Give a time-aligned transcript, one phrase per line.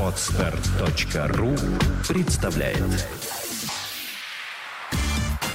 [0.00, 1.54] Отстар.ру
[2.08, 3.06] представляет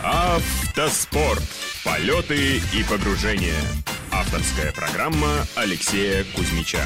[0.03, 1.41] Автоспорт.
[1.83, 3.59] Полеты и погружения.
[4.11, 6.85] Авторская программа Алексея Кузьмича.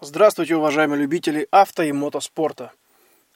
[0.00, 2.72] Здравствуйте, уважаемые любители авто и мотоспорта.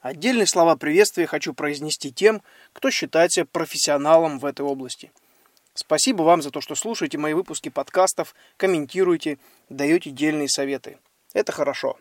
[0.01, 2.43] Отдельные слова приветствия хочу произнести тем,
[2.73, 5.13] кто считает себя профессионалом в этой области–
[5.77, 10.97] Спасибо вам за то, что слушаете мои выпуски подкастов, комментируете, даете дельные советы.
[11.35, 11.99] Это хорошо.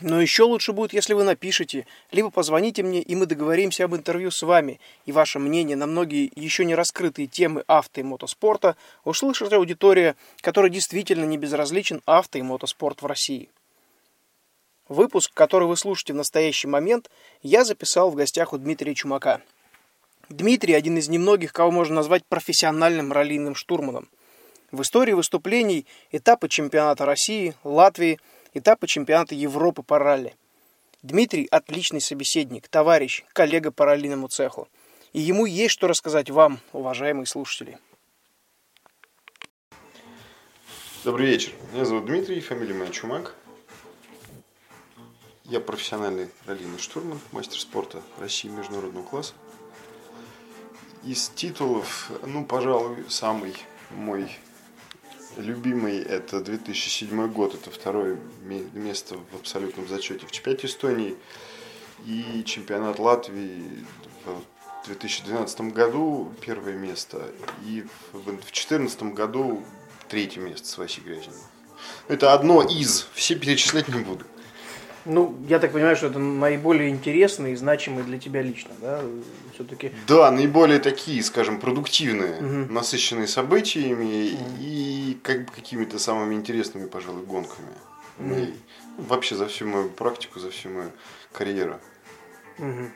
[0.00, 4.30] Но еще лучше будет, если вы напишите, либо позвоните мне, и мы договоримся об интервью
[4.30, 9.52] с вами, и ваше мнение на многие еще не раскрытые темы авто и мотоспорта услышит
[9.52, 13.50] аудитория, которая действительно не безразличен авто и мотоспорт в России.
[14.88, 17.10] Выпуск, который вы слушаете в настоящий момент,
[17.42, 19.42] я записал в гостях у Дмитрия Чумака–
[20.28, 24.08] Дмитрий– один из немногих, кого можно назвать профессиональным раллийным штурманом.
[24.72, 28.18] В истории выступлений этапы чемпионата России, Латвии,
[28.52, 30.34] этапы чемпионата Европы по ралли.
[31.02, 34.66] Дмитрий– отличный собеседник, товарищ, коллега по раллийному цеху.
[35.12, 37.78] И ему есть что рассказать вам, уважаемые слушатели.
[41.04, 41.52] Добрый вечер.
[41.72, 43.36] Меня зовут Дмитрий, фамилия моя Чумак.
[45.44, 49.34] Я профессиональный раллийный штурман, мастер спорта России международного класса
[51.06, 53.54] из титулов, ну, пожалуй, самый
[53.90, 54.28] мой
[55.36, 58.18] любимый это 2007 год, это второе
[58.74, 61.16] место в абсолютном зачете в чемпионате Эстонии
[62.04, 63.84] и чемпионат Латвии
[64.24, 67.22] в 2012 году первое место
[67.64, 69.62] и в 2014 году
[70.08, 71.38] третье место с Васей Грязиным.
[72.08, 74.24] Это одно из, все перечислять не буду.
[75.04, 79.02] Ну, я так понимаю, что это наиболее интересные и значимые для тебя лично, да?
[79.56, 79.90] Все-таки.
[80.06, 82.72] Да, наиболее такие, скажем, продуктивные, угу.
[82.72, 84.44] насыщенные событиями угу.
[84.60, 87.68] и как какими-то самыми интересными, пожалуй, гонками.
[88.18, 88.34] Угу.
[88.34, 88.54] И
[88.98, 90.92] вообще за всю мою практику, за всю мою
[91.32, 91.80] карьеру.
[92.58, 92.90] Угу.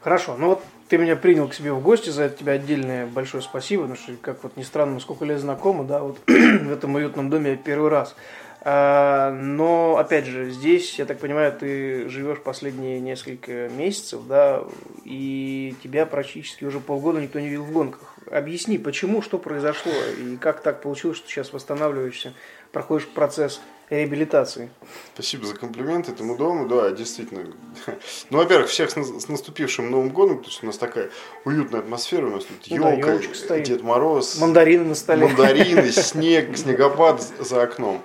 [0.00, 3.42] Хорошо, ну вот ты меня принял к себе в гости, за это тебе отдельное большое
[3.42, 6.94] спасибо, потому что, как вот ни странно, мы сколько лет знакомы, да, вот в этом
[6.94, 8.16] уютном доме я первый раз.
[8.60, 14.64] А, но, опять же, здесь, я так понимаю, ты живешь последние несколько месяцев, да,
[15.04, 18.14] и тебя практически уже полгода никто не видел в гонках.
[18.30, 22.34] Объясни, почему, что произошло, и как так получилось, что сейчас восстанавливаешься,
[22.72, 23.60] проходишь процесс
[23.90, 24.70] реабилитации.
[25.14, 27.46] Спасибо за комплимент этому дому, да, действительно.
[28.30, 31.10] Ну, во-первых, всех с наступившим Новым годом, потому что у нас такая
[31.44, 33.18] уютная атмосфера, у нас тут елка,
[33.48, 38.02] ну, Дед Мороз, мандарины на столе, мандарины, снег, снегопад за окном.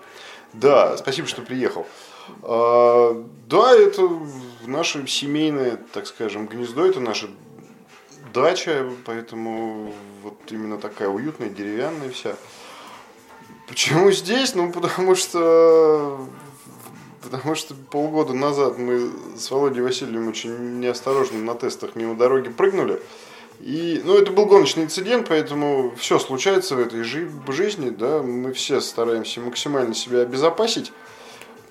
[0.54, 1.86] Да, спасибо, что приехал.
[2.44, 4.10] А, да, это
[4.66, 7.28] наше семейное, так скажем, гнездо, это наша
[8.34, 12.36] дача, поэтому вот именно такая уютная, деревянная вся.
[13.68, 14.56] Почему здесь?
[14.56, 16.28] Ну, потому что
[17.22, 23.02] потому что полгода назад мы с Володей Васильевым очень неосторожно на тестах мимо дороги прыгнули.
[23.64, 28.52] И, ну, это был гоночный инцидент, поэтому все случается в этой жи- жизни, да, мы
[28.52, 30.92] все стараемся максимально себя обезопасить.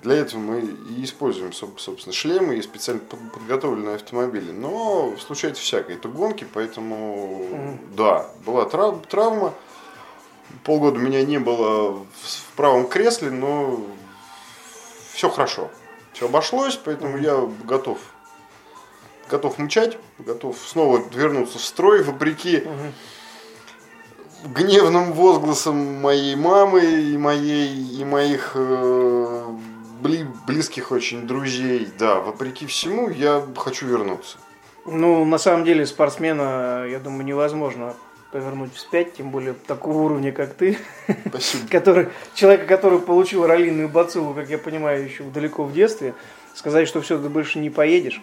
[0.01, 4.51] Для этого мы и используем, собственно, шлемы и специально подготовленные автомобили.
[4.51, 5.95] Но случается всякое.
[5.95, 9.53] Это гонки, поэтому, mm да, была трав- травма.
[10.63, 13.79] Полгода меня не было в правом кресле, но
[15.13, 15.69] все хорошо.
[16.13, 17.99] Все обошлось, поэтому mm я готов
[19.33, 24.53] готов мчать, готов снова вернуться в строй, вопреки угу.
[24.53, 29.45] гневным возгласам моей мамы и моей и моих э,
[30.01, 31.89] бли, близких очень друзей.
[31.97, 34.37] Да, вопреки всему я хочу вернуться.
[34.85, 37.95] Ну, на самом деле, спортсмена, я думаю, невозможно
[38.31, 40.77] повернуть вспять, тем более такого уровня, как ты.
[41.27, 41.67] Спасибо.
[41.71, 46.13] который, человека, который получил раллийную бациллу, как я понимаю, еще далеко в детстве,
[46.53, 48.21] сказать, что все, ты больше не поедешь.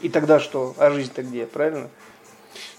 [0.00, 0.74] И тогда что?
[0.78, 1.90] А жизнь-то где, правильно?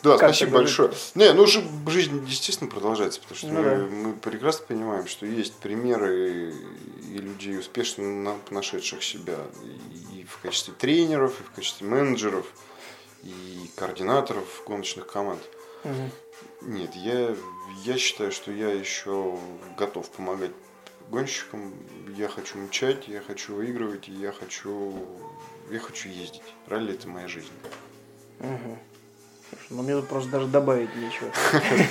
[0.01, 0.91] Да, как спасибо большое.
[1.15, 3.77] Не, ну жизнь естественно продолжается, потому что ну, мы, да.
[3.77, 6.53] мы прекрасно понимаем, что есть примеры
[7.09, 9.37] и людей успешно нашедших себя
[10.13, 12.45] и в качестве тренеров, и в качестве менеджеров,
[13.23, 15.41] и координаторов гоночных команд.
[15.83, 16.71] Угу.
[16.71, 17.35] Нет, я,
[17.83, 19.37] я считаю, что я еще
[19.77, 20.51] готов помогать
[21.09, 21.73] гонщикам.
[22.15, 24.93] Я хочу мчать, я хочу выигрывать, и я хочу
[25.69, 26.41] я хочу ездить.
[26.67, 27.51] Ралли это моя жизнь.
[28.39, 28.77] Угу.
[29.71, 31.29] Ну, мне тут просто даже добавить нечего.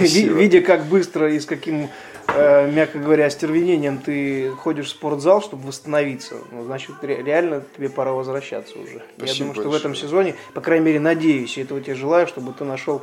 [0.39, 1.89] Видя, как быстро и с каким,
[2.29, 8.13] э, мягко говоря, остервенением ты ходишь в спортзал, чтобы восстановиться, ну, значит, реально тебе пора
[8.13, 9.03] возвращаться уже.
[9.19, 12.53] Я думаю, что в этом сезоне, по крайней мере, надеюсь, и этого тебе желаю, чтобы
[12.53, 13.03] ты нашел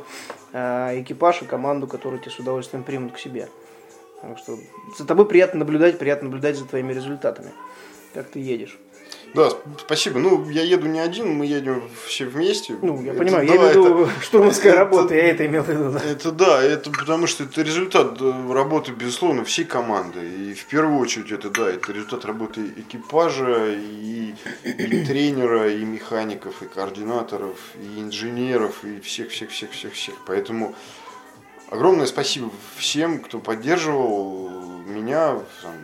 [0.52, 3.48] э, экипаж и команду, которую тебе с удовольствием примут к себе.
[4.22, 4.58] Так что
[4.96, 7.52] за тобой приятно наблюдать, приятно наблюдать за твоими результатами,
[8.14, 8.78] как ты едешь.
[9.34, 10.18] Да, спасибо.
[10.18, 12.76] Ну, я еду не один, мы едем все вместе.
[12.80, 15.68] Ну, я это, понимаю, да, я имею в виду это, работа, я это имел в
[15.68, 15.90] виду.
[15.92, 16.00] Да.
[16.00, 20.20] Это да, это потому что это результат работы, безусловно, всей команды.
[20.20, 24.34] И в первую очередь это да, это результат работы экипажа, и,
[24.64, 30.14] и тренера, и механиков, и координаторов, и инженеров, и всех-всех-всех-всех-всех.
[30.26, 30.74] Поэтому
[31.70, 34.50] огромное спасибо всем, кто поддерживал
[34.86, 35.74] меня, там,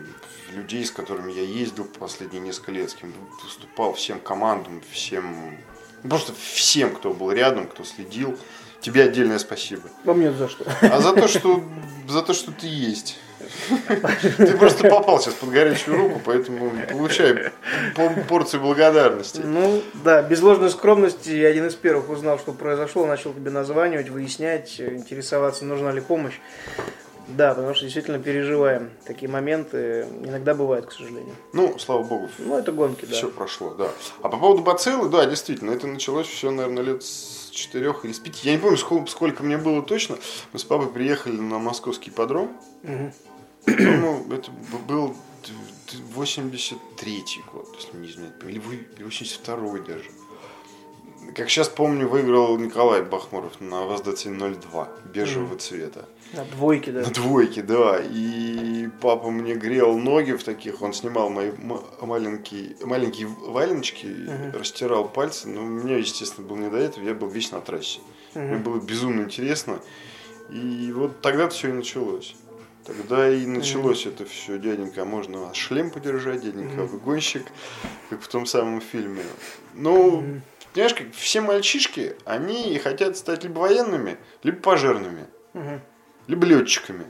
[0.53, 3.13] людей, с которыми я ездил последние несколько лет, с кем
[3.43, 5.57] выступал, всем командам, всем,
[6.07, 8.37] просто всем, кто был рядом, кто следил.
[8.81, 9.83] Тебе отдельное спасибо.
[10.03, 10.65] Вам нет за что.
[10.81, 11.63] А за то, что,
[12.09, 13.17] за то, что ты есть.
[14.37, 17.51] Ты просто попал сейчас под горячую руку, поэтому получай
[18.27, 19.41] порцию благодарности.
[19.43, 24.09] Ну, да, без ложной скромности я один из первых узнал, что произошло, начал тебе названивать,
[24.09, 26.39] выяснять, интересоваться, нужна ли помощь.
[27.27, 28.91] Да, потому что действительно переживаем.
[29.05, 31.35] Такие моменты иногда бывают, к сожалению.
[31.53, 32.29] Ну, слава богу.
[32.37, 33.13] Ну, это гонки, да.
[33.13, 33.89] Все прошло, да.
[34.21, 38.19] А по поводу бациллы, да, действительно, это началось все, наверное, лет с четырех или с
[38.19, 38.47] пяти.
[38.49, 40.17] Я не помню, сколько, сколько мне было точно.
[40.51, 42.57] Мы с папой приехали на московский подром.
[42.83, 43.13] Угу.
[43.67, 44.51] Ну, это
[44.87, 45.15] был
[46.15, 48.33] 83-й год, если не изменять.
[48.43, 48.61] Или
[48.97, 50.09] 82-й даже.
[51.35, 55.57] Как сейчас помню, выиграл Николай Бахмуров на ВАЗ-2102 бежевого mm.
[55.57, 56.05] цвета.
[56.33, 57.01] На двойке, да.
[57.01, 57.99] На двойке, да.
[58.01, 61.51] И папа мне грел ноги в таких, он снимал мои
[62.01, 64.57] маленькие, маленькие валеночки, uh-huh.
[64.57, 65.47] растирал пальцы.
[65.47, 67.99] Но мне, естественно, было не до этого, я был весь на трассе.
[68.33, 68.47] Uh-huh.
[68.47, 69.79] Мне было безумно интересно.
[70.49, 72.35] И вот тогда-то все и началось.
[72.85, 74.13] Тогда и началось mm-hmm.
[74.13, 76.99] это все, дяденька, а можно шлем подержать, дяденька, mm-hmm.
[76.99, 77.45] гонщик,
[78.09, 79.23] как в том самом фильме.
[79.73, 80.41] Ну, mm-hmm.
[80.73, 85.27] Понимаешь, как все мальчишки, они хотят стать либо военными, либо пожарными.
[85.53, 85.79] Mm-hmm
[86.27, 87.05] либо летчиками.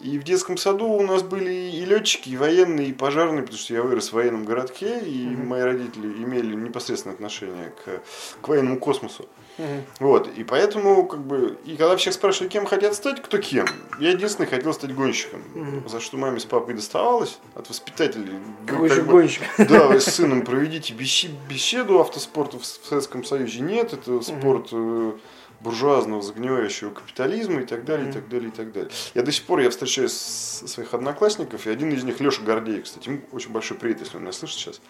[0.00, 3.74] И в детском саду у нас были и летчики, и военные, и пожарные, потому что
[3.74, 5.44] я вырос в военном городке, и mm-hmm.
[5.44, 8.02] мои родители имели непосредственное отношение к,
[8.40, 9.28] к военному космосу.
[9.58, 9.82] Mm-hmm.
[10.00, 13.66] Вот, и поэтому, как бы, и когда всех спрашивали, кем хотят стать, кто кем,
[14.00, 15.88] я единственный хотел стать гонщиком, mm-hmm.
[15.88, 18.38] за что маме с папой доставалось от воспитателей.
[18.66, 19.42] Какой же гонщик?
[19.72, 23.60] Да, вы с сыном проведите беседу автоспорта в Советском Союзе.
[23.60, 24.72] Нет, это спорт...
[24.72, 25.18] Mm-hmm
[25.62, 28.90] буржуазного загнивающего капитализма и так далее, и так далее, и так далее.
[29.14, 32.84] Я до сих пор я встречаюсь с своих одноклассников, и один из них Леша Гордеев,
[32.84, 34.80] кстати, ему очень большой привет, если он меня слышит сейчас.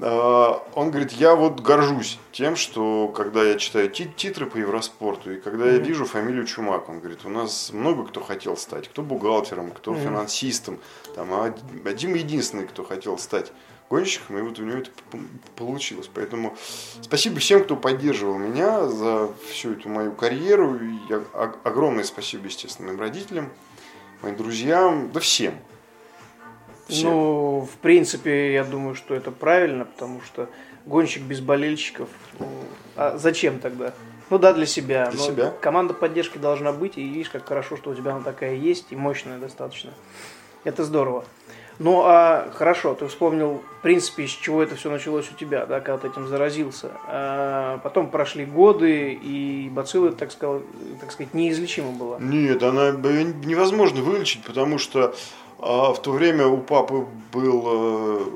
[0.00, 5.40] А, он говорит, я вот горжусь тем, что когда я читаю титры по Евроспорту, и
[5.40, 9.70] когда я вижу фамилию Чумак, он говорит, у нас много кто хотел стать, кто бухгалтером,
[9.70, 10.78] кто финансистом,
[11.14, 11.54] там, а
[11.94, 13.52] Дима единственный, кто хотел стать
[13.92, 14.90] гонщиком, и вот у него это
[15.54, 16.08] получилось.
[16.12, 16.56] Поэтому
[17.02, 20.76] спасибо всем, кто поддерживал меня за всю эту мою карьеру.
[20.76, 20.98] И
[21.62, 23.50] огромное спасибо, естественно, моим родителям,
[24.22, 25.54] моим друзьям, да всем.
[26.92, 27.10] Всем.
[27.10, 30.48] Ну, в принципе, я думаю, что это правильно, потому что
[30.86, 32.08] гонщик без болельщиков,
[32.38, 32.48] ну,
[32.96, 33.92] а зачем тогда?
[34.30, 35.10] Ну да, для себя.
[35.10, 35.52] Для но себя.
[35.60, 38.96] Команда поддержки должна быть, и видишь, как хорошо, что у тебя она такая есть и
[38.96, 39.92] мощная достаточно.
[40.64, 41.24] Это здорово.
[41.78, 45.80] Ну, а хорошо, ты вспомнил, в принципе, с чего это все началось у тебя, да,
[45.80, 46.92] когда ты этим заразился.
[47.08, 50.62] А потом прошли годы, и бацилла, так, сказал,
[51.00, 52.18] так сказать, неизлечима была.
[52.20, 55.14] Нет, она невозможно вылечить, потому что
[55.62, 58.26] а, в то время у папы был э,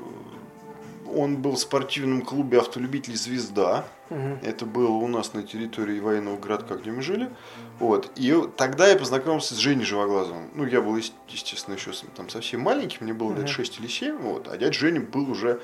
[1.17, 3.87] он был в спортивном клубе автолюбителей «Звезда».
[4.11, 4.39] Угу.
[4.43, 7.31] Это было у нас на территории военного городка, где мы жили.
[7.79, 8.13] Вот.
[8.17, 10.51] И тогда я познакомился с Женей Живоглазовым.
[10.55, 13.41] Ну, я был, естественно, еще там совсем маленький, мне было угу.
[13.41, 14.19] лет 6 или 7.
[14.19, 14.49] Вот.
[14.49, 15.61] А дядя Женя был уже...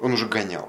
[0.00, 0.68] Он уже гонял.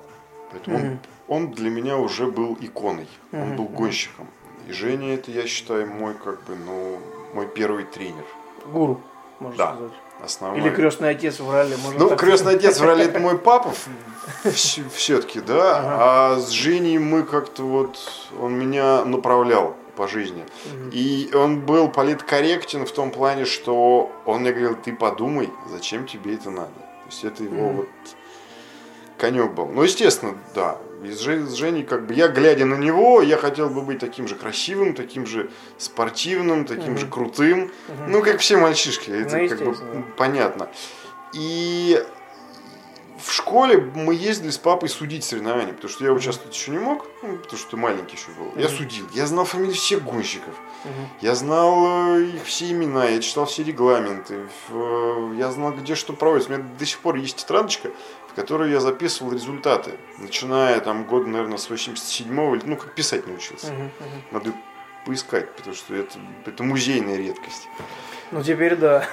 [0.51, 0.85] Поэтому угу.
[0.85, 3.07] он, он для меня уже был иконой.
[3.31, 3.41] Угу.
[3.41, 4.27] Он был гонщиком.
[4.67, 6.99] И Женя это, я считаю, мой как бы, ну,
[7.33, 8.25] мой первый тренер.
[8.65, 9.01] Гуру,
[9.41, 9.73] можно да.
[9.73, 9.91] сказать.
[10.23, 10.61] Основной.
[10.61, 11.75] Или крестный отец в ралли.
[11.83, 13.73] Можно ну, крестный отец в ралли это мой папа
[14.53, 15.79] все-таки, да.
[15.79, 15.97] Ага.
[15.99, 17.97] А с Женей мы как-то вот,
[18.39, 20.43] он меня направлял по жизни.
[20.43, 20.89] Угу.
[20.91, 26.35] И он был политкорректен в том плане, что он мне говорил, ты подумай, зачем тебе
[26.35, 26.69] это надо.
[26.69, 27.75] То есть это его угу.
[27.77, 27.89] вот
[29.17, 29.67] конек был.
[29.67, 30.77] Ну, естественно, да.
[31.03, 34.35] И с Женей, как бы, я глядя на него, я хотел бы быть таким же
[34.35, 36.99] красивым, таким же спортивным, таким угу.
[36.99, 37.63] же крутым.
[37.63, 38.03] Угу.
[38.07, 39.75] Ну, как все мальчишки, это ну, как бы
[40.17, 40.69] понятно.
[41.33, 42.03] И
[43.23, 47.05] в школе мы ездили с папой судить соревнования, потому что я участвовать еще не мог,
[47.21, 48.51] ну, потому что маленький еще был.
[48.59, 50.53] Я судил, я знал фамилии всех гонщиков,
[51.21, 54.39] я знал э, их все имена, я читал все регламенты,
[55.37, 56.51] я знал, где что проводится.
[56.51, 57.91] У меня до сих пор есть тетрадочка,
[58.31, 63.73] в которой я записывал результаты, начиная там года, наверное, с 87-го, ну, как писать научился.
[64.31, 64.53] Надо
[65.05, 67.67] поискать, потому что это, это музейная редкость.
[68.31, 69.05] Ну, теперь да.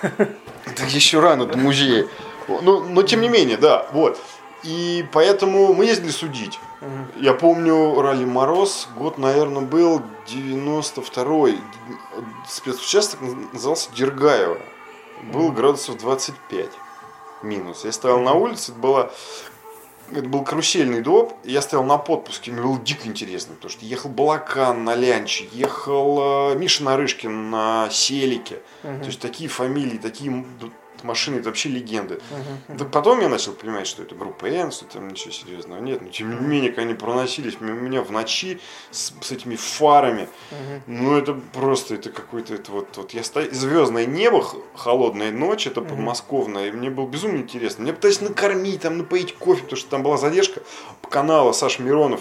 [0.66, 2.06] Это еще рано до музея.
[2.46, 4.20] Но, но тем не менее, да, вот.
[4.62, 6.60] И поэтому мы ездили судить.
[7.16, 11.58] Я помню ралли Мороз, год, наверное, был 92-й.
[12.46, 13.20] Спецучасток
[13.52, 14.58] назывался Дергаево.
[15.32, 16.70] Был градусов 25
[17.42, 17.84] минус.
[17.84, 19.10] Я стоял на улице, это была
[20.12, 24.08] это был карусельный доп, я стоял на подпуске, мне было дико интересно, потому что ехал
[24.08, 29.00] Балакан на Лянче, ехал э, Миша Нарышкин на Селике, угу.
[29.00, 30.44] то есть такие фамилии, такие
[31.04, 32.14] машины, это вообще легенды.
[32.14, 32.76] Uh-huh.
[32.76, 36.02] Да потом я начал понимать, что это группа N, что там ничего серьезного нет.
[36.02, 40.80] Но тем не менее, они проносились у меня в ночи с, с этими фарами, uh-huh.
[40.86, 45.80] ну это просто, это какой-то, это вот, вот я стою, звездное небо, холодная ночь, это
[45.80, 45.88] uh-huh.
[45.88, 47.82] подмосковное, и мне было безумно интересно.
[47.82, 50.62] Мне пытались накормить, там, напоить кофе, потому что там была задержка
[51.02, 52.20] по каналу Саш Миронов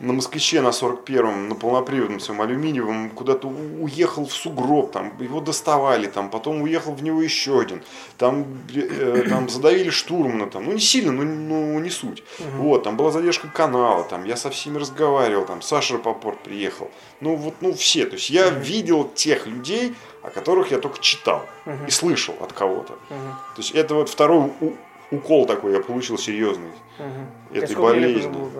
[0.00, 6.06] на москвиче на 41-м, на полноприводном своем алюминиевом, куда-то уехал в сугроб, там, его доставали,
[6.06, 7.82] там, потом уехал в него еще один,
[8.18, 12.22] там, э, там задавили штурмана, там, ну не сильно, но, но не суть.
[12.38, 12.62] Угу.
[12.62, 17.36] Вот, там была задержка канала, там, я со всеми разговаривал, там, Саша Рапопорт приехал, ну
[17.36, 18.60] вот, ну все, то есть я угу.
[18.60, 21.84] видел тех людей, о которых я только читал угу.
[21.86, 22.94] и слышал от кого-то.
[22.94, 23.28] Угу.
[23.56, 24.50] То есть это вот второй
[25.10, 27.56] укол такой я получил серьезный угу.
[27.56, 28.50] этой болезни.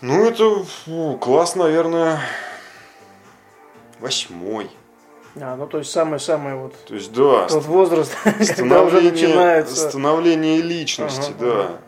[0.00, 2.20] Ну, это фу, класс, наверное,
[3.98, 4.70] восьмой.
[5.40, 6.74] А, ну то есть самый-самый вот.
[6.84, 7.46] То есть, да.
[7.46, 8.14] Тот возраст,
[8.56, 9.88] когда уже начинается.
[9.90, 11.60] Становление личности, ага, да.
[11.64, 11.80] Ага.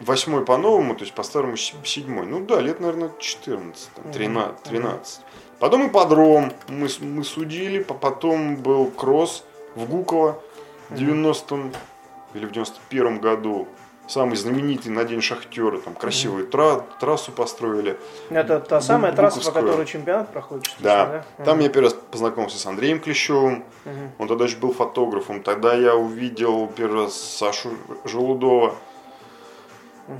[0.00, 2.26] Восьмой по-новому, то есть по-старому седьмой.
[2.26, 4.62] Ну да, лет, наверное, 14, там, 13.
[4.62, 5.20] 13.
[5.58, 10.42] Потом ипподром мы, мы судили, потом был кросс в Гуково
[10.88, 11.72] в 90-м
[12.32, 13.68] или в 91-м году
[14.10, 17.96] самый знаменитый на день шахтера, там красивую тра- трассу построили.
[18.28, 20.70] Это та самая трасса, по которой чемпионат проходит?
[20.80, 21.24] Да.
[21.38, 21.44] да?
[21.44, 25.42] Там mm я первый раз познакомился с Андреем Клещевым, mm он тогда еще был фотографом.
[25.42, 27.70] Тогда я увидел первый раз Сашу
[28.04, 28.74] Желудова.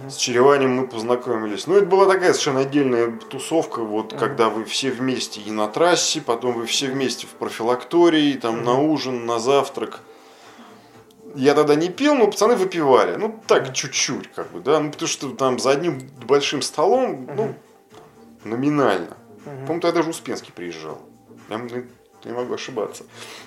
[0.09, 1.67] С Череванием мы познакомились.
[1.67, 5.67] Ну, это была такая совершенно отдельная тусовка, вот, uh когда вы все вместе и на
[5.67, 10.01] трассе, потом вы все вместе в профилактории, там, uh на ужин, на завтрак.
[11.35, 13.17] Я тогда не пил, но пацаны выпивали.
[13.17, 14.81] Ну, так, чуть-чуть, как бы, да.
[14.81, 17.55] Ну, потому что там за одним большим столом, ну,
[18.45, 19.17] номинально.
[19.45, 20.99] По-моему, тогда даже Успенский приезжал.
[21.49, 21.59] Я
[22.25, 23.05] не могу ошибаться.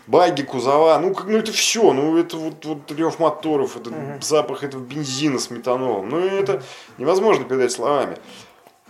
[0.08, 4.22] Баги, кузова, ну, как, ну это все, ну это вот, вот рев моторов, это uh
[4.22, 6.10] запах этого бензина с метанолом.
[6.10, 6.64] Ну, это
[6.98, 8.18] невозможно передать словами.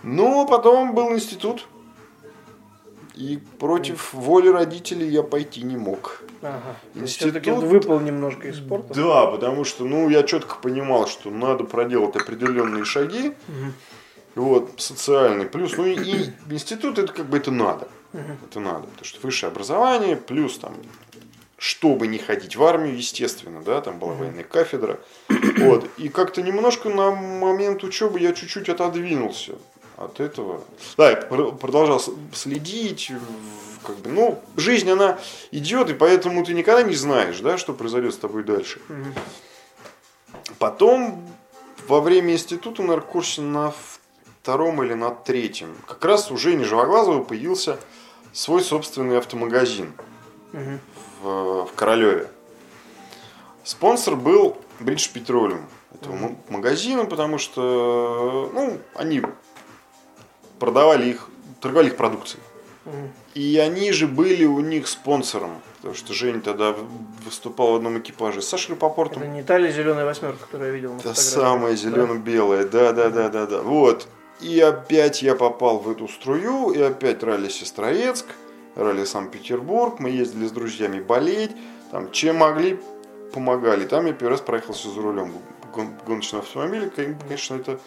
[0.02, 1.66] Но потом был институт,
[3.14, 6.22] и против воли родителей я пойти не мог.
[6.42, 6.76] Ага.
[6.94, 7.30] Институт...
[7.32, 8.94] Все-таки выпал немножко из спорта?
[8.94, 13.28] Да, потому что ну, я четко понимал, что надо проделать определенные шаги.
[13.48, 14.44] Угу.
[14.44, 15.46] Вот, социальный.
[15.46, 17.88] Плюс, ну и, и институт это как бы это надо.
[18.12, 18.22] Угу.
[18.50, 18.82] Это надо.
[18.88, 20.74] Потому что высшее образование, плюс там
[21.56, 25.00] чтобы не ходить в армию, естественно, да, там была военная кафедра.
[25.58, 25.88] Вот.
[25.96, 29.54] И как-то немножко на момент учебы я чуть-чуть отодвинулся
[29.96, 30.62] от этого.
[30.96, 33.12] Да, я продолжал следить,
[33.84, 35.18] как бы, ну, жизнь, она
[35.50, 38.80] идет, и поэтому ты никогда не знаешь, да, что произойдет с тобой дальше.
[40.58, 41.26] Потом,
[41.86, 43.72] во время института, на курсе на
[44.42, 47.78] втором или на третьем, как раз у Жени Живоглазова появился
[48.32, 49.92] свой собственный автомагазин
[51.22, 52.28] в, в Королеве.
[53.62, 55.62] Спонсор был British Petroleum
[55.94, 59.22] этого магазина, потому что ну, они
[60.64, 61.28] продавали их,
[61.60, 62.42] торговали их продукцией.
[63.34, 65.60] И они же были у них спонсором.
[65.76, 66.74] Потому что Женя тогда
[67.24, 69.22] выступал в одном экипаже с Сашей Попортом.
[69.22, 73.10] Это не та ли зеленая восьмерка, которую я видел на Та самая зелено-белая, да, да,
[73.10, 73.60] да, да, да.
[73.60, 74.08] Вот.
[74.40, 78.24] И опять я попал в эту струю, и опять ралли Сестроецк,
[78.76, 80.00] ралли Санкт-Петербург.
[80.00, 81.50] Мы ездили с друзьями болеть,
[81.90, 82.80] там чем могли,
[83.34, 83.84] помогали.
[83.86, 85.32] Там я первый раз проехался за рулем
[86.06, 86.90] гоночного автомобиля.
[86.90, 87.78] Конечно, это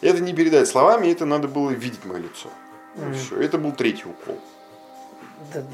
[0.00, 2.48] это не передать словами, это надо было видеть мое лицо.
[2.96, 3.14] Mm.
[3.14, 3.40] Все.
[3.40, 4.38] Это был третий укол.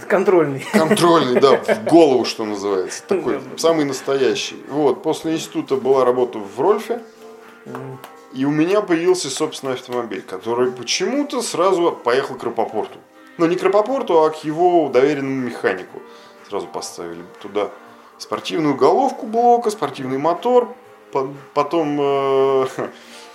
[0.09, 0.65] Контрольный.
[0.73, 3.03] Контрольный, да, в голову, что называется.
[3.07, 4.57] Такой самый настоящий.
[4.69, 7.03] Вот, после института была работа в Рольфе.
[8.33, 12.99] И у меня появился собственный автомобиль, который почему-то сразу поехал к Рапопорту.
[13.39, 16.01] Но не к Рапопорту, а к его доверенному механику.
[16.49, 17.71] Сразу поставили туда
[18.19, 20.75] спортивную головку блока, спортивный мотор.
[21.55, 22.67] Потом э,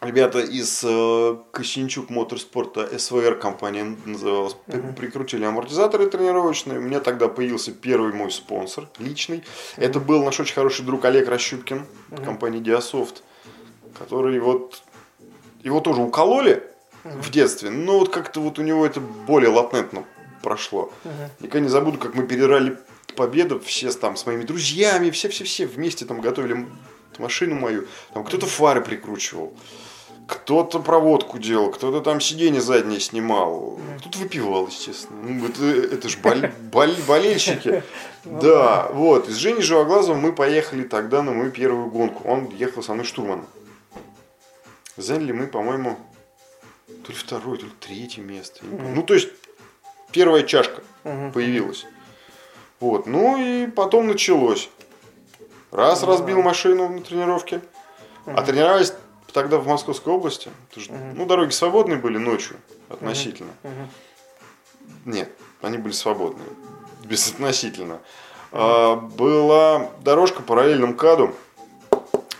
[0.00, 4.94] ребята из э, Косинчук Моторспорта, СВР компания называлась, uh-huh.
[4.94, 6.78] прикрутили амортизаторы тренировочные.
[6.78, 9.38] У меня тогда появился первый мой спонсор личный.
[9.38, 9.84] Uh-huh.
[9.84, 12.24] Это был наш очень хороший друг Олег Рощупкин, uh-huh.
[12.24, 13.22] компании Диасофт,
[13.98, 14.82] который вот
[15.62, 16.62] его тоже укололи
[17.04, 17.22] uh-huh.
[17.22, 20.04] в детстве, но вот как-то вот у него это более латентно
[20.42, 20.92] прошло.
[21.40, 22.78] Никогда не забуду, как мы перерали
[23.16, 26.66] победу, все там с моими друзьями, все-все-все вместе там готовили
[27.18, 27.86] машину мою.
[28.14, 29.52] Там кто-то фары прикручивал,
[30.28, 35.22] кто-то проводку делал, кто-то там сиденье заднее снимал, кто-то выпивал, естественно.
[35.22, 37.82] Ну, это, это же боль, боль, болельщики.
[38.24, 39.28] Да, вот.
[39.28, 42.28] И с Женей Живоглазовым мы поехали тогда на мою первую гонку.
[42.28, 43.46] Он ехал со мной штурманом.
[44.98, 45.98] Заняли мы, по-моему,
[46.86, 48.60] то ли второе, то ли третье место.
[48.66, 49.30] Ну, то есть,
[50.12, 50.82] первая чашка
[51.32, 51.86] появилась.
[52.80, 53.06] Вот.
[53.06, 54.68] Ну и потом началось.
[55.70, 57.62] Раз разбил машину на тренировке.
[58.26, 58.92] А тренировались
[59.38, 60.50] тогда в Московской области.
[61.14, 62.56] Ну, дороги свободные были ночью
[62.88, 63.52] относительно.
[65.04, 65.30] Нет,
[65.62, 66.48] они были свободные.
[67.04, 68.00] Безотносительно.
[68.50, 71.34] А, была дорожка параллельно МКАДу.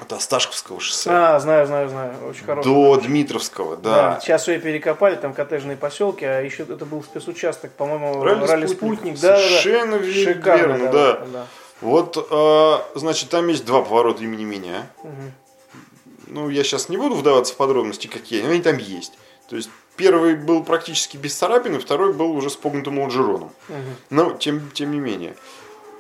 [0.00, 1.10] От Осташковского шоссе.
[1.10, 2.14] А, знаю, знаю, знаю.
[2.28, 2.68] Очень хороший.
[2.68, 3.94] До Дмитровского, да.
[3.94, 8.66] Да, сейчас ее перекопали, там коттеджные поселки, а еще это был спецучасток, по-моему, Ралли ралли
[8.66, 9.16] «Спутник».
[9.16, 9.48] спутник, да, да, да.
[9.48, 10.92] Совершенно верно, да.
[10.92, 11.46] дорога, да.
[11.80, 14.86] Вот, а, значит, там есть два поворота имени меня.
[16.30, 19.12] Ну, я сейчас не буду вдаваться в подробности, какие они, они там есть.
[19.48, 23.50] То есть, первый был практически без царапины, второй был уже с погнутым лонжероном.
[24.10, 25.34] Но, тем, тем не менее.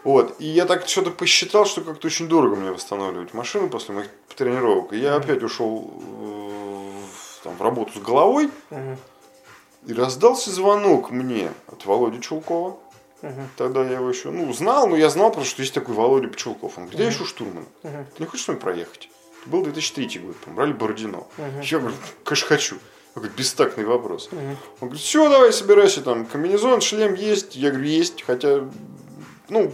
[0.04, 0.36] Вот.
[0.38, 4.92] И я так что-то посчитал, что как-то очень дорого мне восстанавливать машину после моих тренировок.
[4.92, 6.90] И я опять ушел э,
[7.40, 8.50] в- там, в работу с головой.
[9.86, 12.76] И раздался звонок мне от Володи Чулкова.
[13.56, 16.76] Тогда я его еще, ну, знал, но я знал просто, что есть такой Володя Пчелков.
[16.78, 17.66] Он говорит, я ищу штурмана.
[17.82, 19.08] Ты не хочешь с нами проехать?
[19.40, 21.26] Это был 2003 год, брали Бородино.
[21.62, 22.74] Я говорю, конечно, хочу.
[23.14, 24.28] Он говорит, бестактный вопрос.
[24.80, 27.56] Он говорит, все, давай, собирайся, там, комбинезон, шлем есть.
[27.56, 28.68] Я говорю, есть, хотя,
[29.48, 29.72] ну,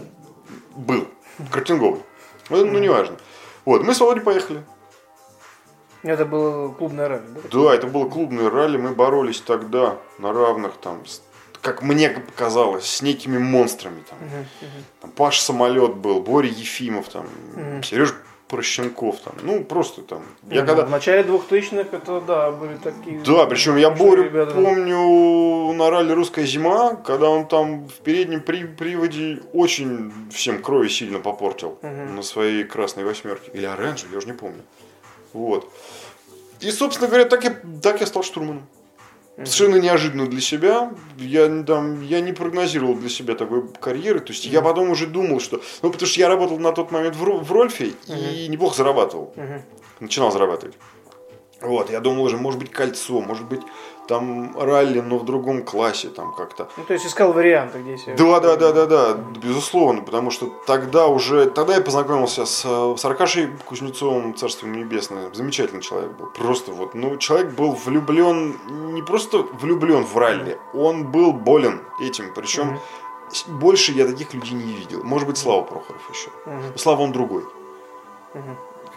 [0.75, 1.07] был,
[1.51, 2.01] картинговый.
[2.49, 3.17] Ну, ну, неважно.
[3.65, 4.63] Вот, мы с Володей поехали.
[6.03, 7.41] Это было клубное ралли, да?
[7.51, 11.21] Да, это было клубное ралли, мы боролись тогда на равных, там, с-
[11.61, 14.03] как мне показалось, с некими монстрами.
[14.09, 14.19] Там,
[15.01, 17.27] Там Паш Самолет был, Боря Ефимов, там,
[17.83, 18.13] Сереж
[18.55, 20.23] Прощенков, там, ну просто там.
[20.49, 20.67] Я Мгм.
[20.67, 20.85] когда...
[20.85, 23.19] В начале 2000-х это, да, были такие...
[23.19, 24.53] Да, причем я Борю ребята.
[24.53, 30.87] помню на ралли «Русская зима», когда он там в переднем при- приводе очень всем крови
[30.87, 33.51] сильно попортил на своей красной восьмерке.
[33.53, 34.61] Или оранжевой, я уже не помню.
[35.33, 35.69] Вот.
[36.61, 37.53] И, собственно говоря, так я,
[37.83, 38.65] так я стал штурманом.
[39.37, 40.93] Совершенно неожиданно для себя.
[41.17, 44.19] Я, там, я не прогнозировал для себя такой карьеры.
[44.19, 45.61] То есть я потом уже думал, что...
[45.81, 49.33] Ну, потому что я работал на тот момент в, в Рольфе и неплохо зарабатывал.
[49.99, 50.75] Начинал зарабатывать.
[51.61, 53.61] Вот, я думал уже, может быть, кольцо, может быть,
[54.07, 56.69] там ралли, но в другом классе, там как-то.
[56.77, 58.15] Ну, то есть искал варианты, где себе...
[58.15, 62.61] Да, да, да, да, да, безусловно, потому что тогда уже, тогда я познакомился с,
[62.97, 68.55] с Аркашей Кузнецовым, Царство ему небесное, замечательный человек был, просто вот, ну, человек был влюблен,
[68.93, 72.79] не просто влюблен в ралли, он был болен этим, причем
[73.31, 77.11] с- больше я таких людей не видел, может быть, Слава Прохоров еще, Но Слава он
[77.11, 77.43] другой.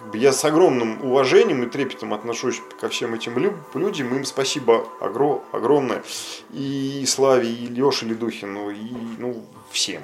[0.09, 4.15] Как бы Я с огромным уважением и трепетом отношусь ко всем этим лю- людям.
[4.17, 6.03] Им спасибо огро- огромное.
[6.51, 10.03] И Славе, и Леше Ледухину, и ну, всем.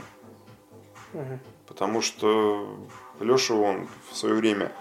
[1.67, 2.87] Потому что
[3.19, 4.73] Леша, он в свое время,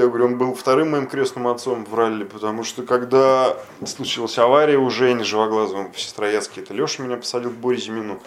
[0.00, 4.76] я говорю, он был вторым моим крестным отцом в ралли, потому что когда случилась авария
[4.78, 8.20] у Жени Живоглазова в Сестрояцке, это Леша меня посадил к Боре Зимину.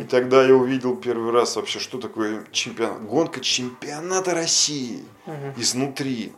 [0.00, 3.04] И тогда я увидел первый раз вообще, что такое чемпионат.
[3.04, 5.04] Гонка чемпионата России
[5.56, 6.32] изнутри.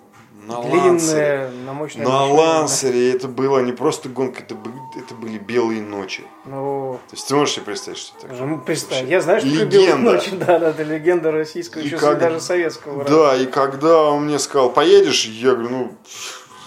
[0.47, 0.81] На лансере.
[0.81, 5.39] Длинная, на мощной На машине, лансере это было не просто гонка, это были, это были
[5.39, 6.25] белые ночи.
[6.45, 8.47] Ну, То есть ты можешь себе представить, что это такое?
[8.47, 9.77] ну, представь, Вообще я знаю, что легенда.
[9.77, 13.05] любил ночь, да, да, это легенда российского, И еще как- даже советского.
[13.05, 15.93] Да, и когда он мне сказал, поедешь, я говорю, ну,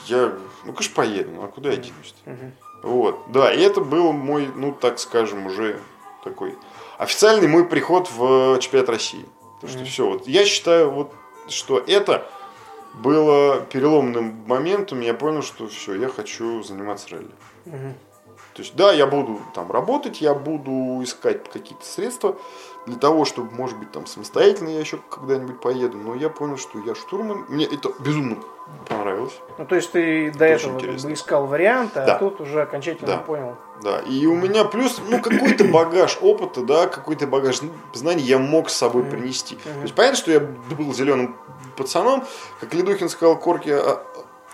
[0.08, 0.34] я,
[0.65, 2.36] ну, конечно, поеду, ну, а куда я денусь-то?
[2.84, 5.80] Вот, да, и это был мой, ну, так скажем, уже
[6.24, 6.56] такой
[6.98, 9.26] официальный мой приход в чемпионат России.
[9.62, 11.13] Потому что все, вот, я считаю, вот,
[11.48, 12.26] что это
[12.93, 17.32] было переломным моментом, я понял, что все, я хочу заниматься ралли.
[18.54, 22.36] То есть, да, я буду там работать, я буду искать какие-то средства
[22.86, 25.97] для того, чтобы, может быть, там самостоятельно я еще когда-нибудь поеду.
[25.97, 27.45] Но я понял, что я штурман.
[27.47, 28.38] Мне это безумно
[28.88, 29.34] понравилось.
[29.58, 32.15] Ну, то есть ты до очень этого как бы искал варианты, Да.
[32.15, 33.17] а тут уже окончательно Да.
[33.19, 33.56] понял.
[33.82, 37.62] Да, и у меня плюс, ну, какой-то багаж опыта, да, какой-то багаж
[37.93, 39.56] знаний я мог с собой принести.
[39.56, 41.38] То есть, понятно, что я был зеленым
[41.84, 42.24] пацаном,
[42.60, 44.04] как Ледухин сказал, корки а,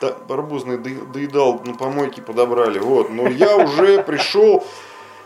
[0.01, 3.09] да, арбузные до- доедал, на помойке подобрали, вот.
[3.09, 4.63] Но я уже пришел,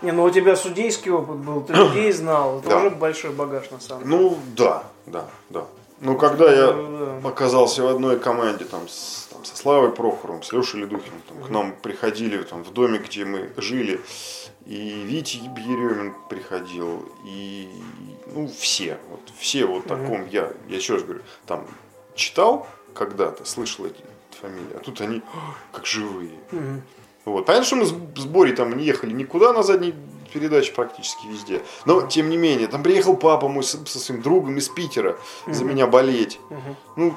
[0.02, 2.78] Не, ну у тебя судейский опыт был, ты людей знал, это Да.
[2.78, 4.16] уже большой багаж на самом деле.
[4.16, 5.66] ну, да, да, да.
[6.02, 7.28] Ну, когда я Да.
[7.30, 11.50] оказался в одной команде там, с, там, со Славой Прохоровым, с Лешей Ледухиным, там, к
[11.50, 14.00] нам приходили там, в доме, где мы жили,
[14.66, 17.68] и Витя Еремин приходил, и
[18.34, 21.66] ну, все, вот, все вот таком я, я еще раз говорю, там
[22.20, 24.04] читал когда-то, слышал эти
[24.42, 25.22] фамилии, а тут они
[25.72, 26.38] как живые.
[26.52, 26.82] Мгм.
[27.26, 27.46] Вот.
[27.46, 29.94] Понятно, что мы с Борей там не ехали никуда на задней
[30.34, 31.62] передаче практически везде.
[31.86, 35.64] Но, тем не менее, там приехал папа мой с- со своим другом из Питера за
[35.66, 36.40] меня болеть.
[36.50, 36.76] Мгм.
[36.96, 37.16] Ну,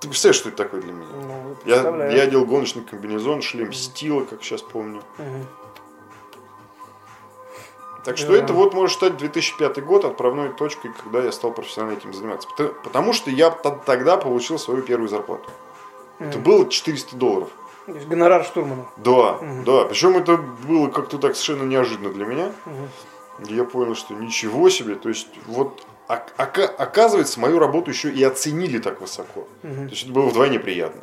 [0.00, 1.06] ты представляешь, что это такое для меня?
[1.14, 1.82] Ну, Я,
[2.16, 5.02] я одел гоночный комбинезон, шлем стила, как сейчас помню.
[5.18, 5.46] Мгм.
[8.06, 8.38] Так что Да.
[8.38, 12.48] это вот может стать 2005 год отправной точкой, когда я стал профессионально этим заниматься.
[12.56, 15.50] Пото- Потому что я тогда получил свою первую зарплату.
[16.20, 17.48] Это было 400 долларов.
[17.86, 18.86] То есть гонорар штурмана.
[18.96, 19.84] Да, да.
[19.84, 22.52] Причем это было как-то так совершенно неожиданно для меня.
[22.64, 22.88] Мгм.
[23.56, 24.94] Я понял, что ничего себе.
[24.94, 29.46] То есть, вот ок- ока- оказывается, мою работу еще и оценили так высоко.
[29.62, 29.88] Мгм.
[29.88, 31.02] То есть, это было вдвойне приятно.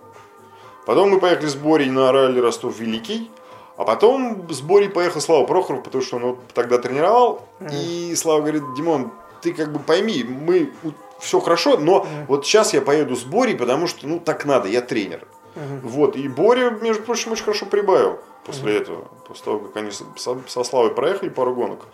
[0.85, 3.29] Потом мы поехали с Борей на ралли Ростов-Великий.
[3.77, 7.41] А потом с Борей поехал Слава Прохоров, потому что он вот тогда тренировал.
[7.71, 10.71] И Слава говорит, Димон, ты как бы пойми, мы
[11.19, 14.81] все хорошо, но вот сейчас я поеду с Борей, потому что ну так надо, я
[14.81, 15.25] тренер.
[15.83, 19.07] Вот, и Боря, между прочим, очень хорошо прибавил после этого.
[19.27, 21.86] После того, как они со, Славой проехали пару гонок,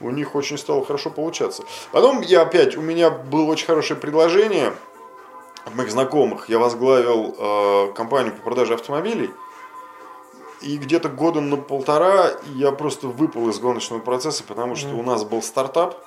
[0.00, 1.64] у них очень стало хорошо получаться.
[1.92, 4.72] Потом я опять, у меня было очень хорошее предложение
[5.64, 6.48] от моих знакомых.
[6.48, 9.30] Я возглавил э, компанию по продаже автомобилей.
[10.62, 15.24] И где-то года на полтора я просто выпал из гоночного процесса, потому что у нас
[15.24, 15.98] был стартап.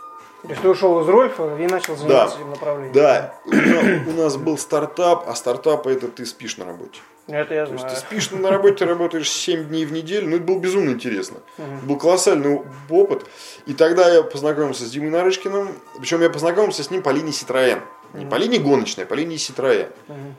[0.44, 2.94] То есть ты ушел из Рольфа и начал заниматься этим направлением.
[2.94, 7.00] Да, у на- у нас был стартап, а стартап это ты спишь на работе.
[7.28, 7.96] Это я То есть знаю.
[7.96, 10.28] ты спишь на работе, ты работаешь 7 дней в неделю.
[10.30, 11.38] Ну, это было безумно интересно.
[11.84, 13.26] Был колоссальный опыт.
[13.66, 15.70] И тогда я познакомился с Димой Нарышкиным.
[15.98, 17.80] Причем я познакомился с ним по линии Citroën.
[18.14, 19.90] Не по линии гоночной, а по линии Citroën.
[20.10, 20.36] Мгм.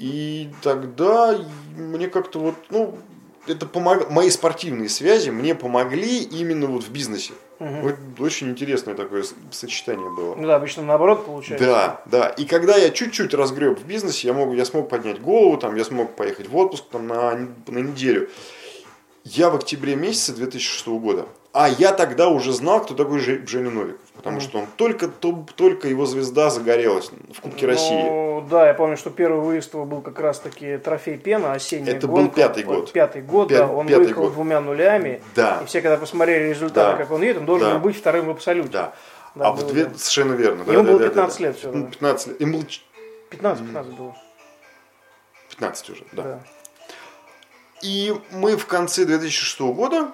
[0.00, 1.38] И тогда
[1.76, 2.98] мне как-то вот, ну,
[3.46, 4.08] это помог...
[4.10, 7.34] мои спортивные связи мне помогли именно вот в бизнесе.
[7.58, 10.34] Вот очень интересное такое сочетание было.
[10.34, 11.66] Ну да, обычно наоборот получается.
[11.66, 12.28] Да, да.
[12.28, 15.84] И когда я чуть-чуть разгреб в бизнесе, я, мог, я смог поднять голову, там, я
[15.84, 17.32] смог поехать в отпуск там, на,
[17.66, 18.30] на неделю.
[19.24, 21.26] Я в октябре месяце 2006 года.
[21.52, 24.00] А я тогда уже знал, кто такой Же- Женя Новиков.
[24.22, 28.02] Потому что он только, то- только его звезда загорелась в Кубке России.
[28.02, 31.96] Ну, да, я помню, что первый выезд его был как раз таки трофей Пена, осенняя
[31.96, 32.36] Это был гонка.
[32.36, 32.92] пятый Вот, год.
[32.92, 33.66] Пятый год, Пя- да.
[33.68, 34.32] Он пятый выехал год.
[34.34, 35.22] двумя нулями.
[35.34, 35.60] Да.
[35.62, 37.02] И все, когда посмотрели результаты, Да.
[37.02, 37.74] как он едет, он должен Да.
[37.76, 38.68] был быть вторым в абсолюте.
[38.68, 38.92] Да.
[39.34, 39.84] Да, а в было, две...
[39.86, 39.90] да.
[39.96, 40.62] Совершенно верно.
[40.70, 41.90] Ему да, было да, 15 да, лет да.
[41.90, 42.40] 15 лет.
[42.42, 42.82] Ему ч-
[43.30, 44.14] 15-15 было.
[45.48, 46.22] 15 уже, да.
[46.22, 46.40] Да.
[47.82, 50.10] И мы в конце 2006 года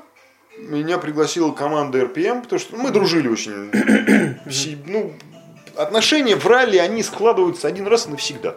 [0.59, 3.71] меня пригласила команда РПМ, потому что мы дружили очень.
[4.87, 5.13] Ну,
[5.77, 8.57] отношения в ралли, они складываются один раз и навсегда.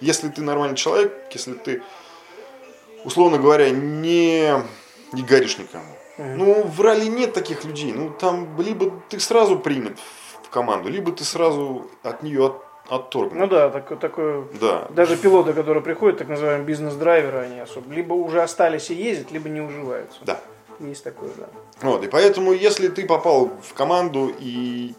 [0.00, 1.82] Если ты нормальный человек, если ты,
[3.04, 4.52] условно говоря, не,
[5.12, 5.84] не горишь никому.
[6.18, 7.92] Ну, в ралли нет таких людей.
[7.92, 9.98] Ну, там либо ты сразу принят
[10.42, 13.34] в команду, либо ты сразу от нее от, отторгнут.
[13.38, 14.86] Ну да, такой, такой Да.
[14.90, 19.48] даже пилоты, которые приходят, так называемые бизнес-драйверы, они особо либо уже остались и ездят, либо
[19.50, 20.18] не уживаются.
[20.22, 20.40] Да.
[20.80, 21.48] Есть такое, да.
[21.82, 24.94] Вот, и поэтому, если ты попал в команду, и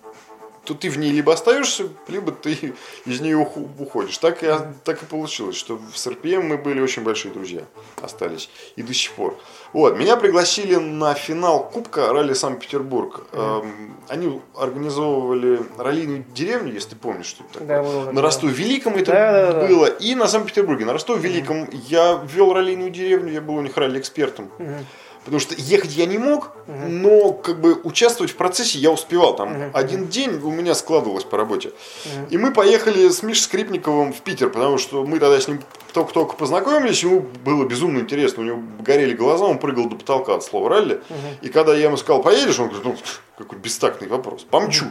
[0.67, 2.73] то ты в ней либо остаешься, либо ты
[3.05, 4.17] из нее уходишь.
[4.17, 4.47] Так и,
[4.83, 7.61] так и получилось, что с РПМ мы были очень большие друзья,
[8.01, 9.39] остались и до сих пор.
[9.71, 13.27] Вот, меня пригласили на финал Кубка ралли Санкт-Петербург.
[13.31, 17.67] Эм, они организовывали раллийную деревню, если ты помнишь, что это такое.
[17.67, 18.11] Да, было.
[18.11, 19.67] На Ростове-Великом это Да-да-да.
[19.67, 20.83] было, и на Санкт-Петербурге.
[20.85, 24.51] На Ростове-Великом я вел раллийную деревню, я был у них ралли-экспертом.
[25.27, 29.35] Потому что ехать я не мог, но как бы участвовать в процессе я успевал.
[29.35, 31.73] Там один день у меня складывалось по работе.
[32.29, 35.59] И мы поехали с Мишей Скрипниковым в Питер, потому что мы тогда с ним
[35.91, 40.45] только-только познакомились, ему было безумно интересно, у него горели глаза, он прыгал до потолка от
[40.45, 41.01] слова ралли.
[41.41, 42.95] И когда я ему сказал, поедешь, он говорит, ну,
[43.37, 44.85] какой бестактный вопрос, помчу.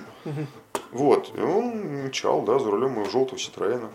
[0.92, 3.88] Вот, и он мчал, да, за рулем моего желтого Ситроена.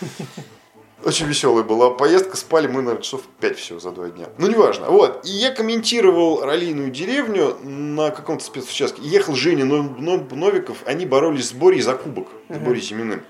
[1.04, 4.26] Очень веселая была поездка, спали мы, наверное, часов 5 всего за два дня.
[4.36, 4.90] Ну, неважно.
[4.90, 9.00] Вот, и я комментировал раллийную деревню на каком-то спецучастке.
[9.02, 13.22] Ехал Женя Но- Но- Новиков, они боролись с Борей за кубок, с Борей Зиминым.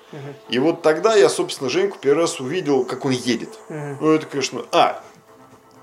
[0.48, 3.50] И вот тогда я, собственно, Женьку первый раз увидел, как он едет.
[3.68, 4.62] Ну, это, конечно...
[4.72, 5.02] А,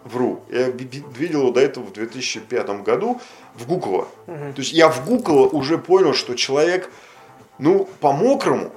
[0.06, 0.42] вру.
[0.50, 3.22] Я ви- ви- видел его до этого в 2005 году
[3.54, 4.08] в Гуково.
[4.26, 6.90] То есть я в Гуково уже понял, что человек,
[7.60, 8.72] ну, по-мокрому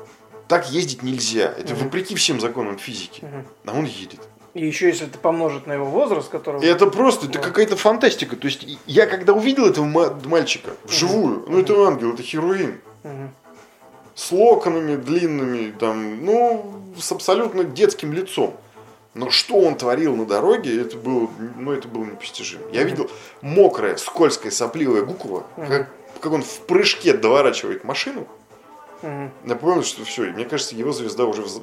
[0.49, 1.55] так ездить нельзя.
[1.59, 3.23] Это вопреки всем законам физики.
[3.67, 4.21] А он едет.
[4.55, 6.65] И еще если это помножить на его возраст, который...
[6.67, 8.35] Это просто, это какая-то фантастика.
[8.35, 12.81] То есть я когда увидел этого ма- мальчика вживую, ну это ангел, это хероин.
[14.15, 18.57] с локонами длинными, там, ну, с абсолютно детским лицом.
[19.15, 22.63] Но что он творил на дороге, это было, ну, это было непостижимо.
[22.73, 23.09] Я видел
[23.43, 25.89] мокрая, скользкая, сопливая Гукова, как,
[26.21, 28.27] как он в прыжке доворачивает машину.
[29.03, 31.63] Я понял, что все, мне кажется, его звезда уже вз-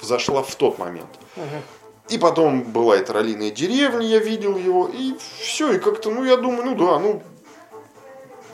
[0.00, 1.08] взошла в тот момент.
[2.08, 6.36] И потом была эта раллийная деревня, я видел его, и все, и как-то, ну, я
[6.36, 7.22] думаю, ну да, ну,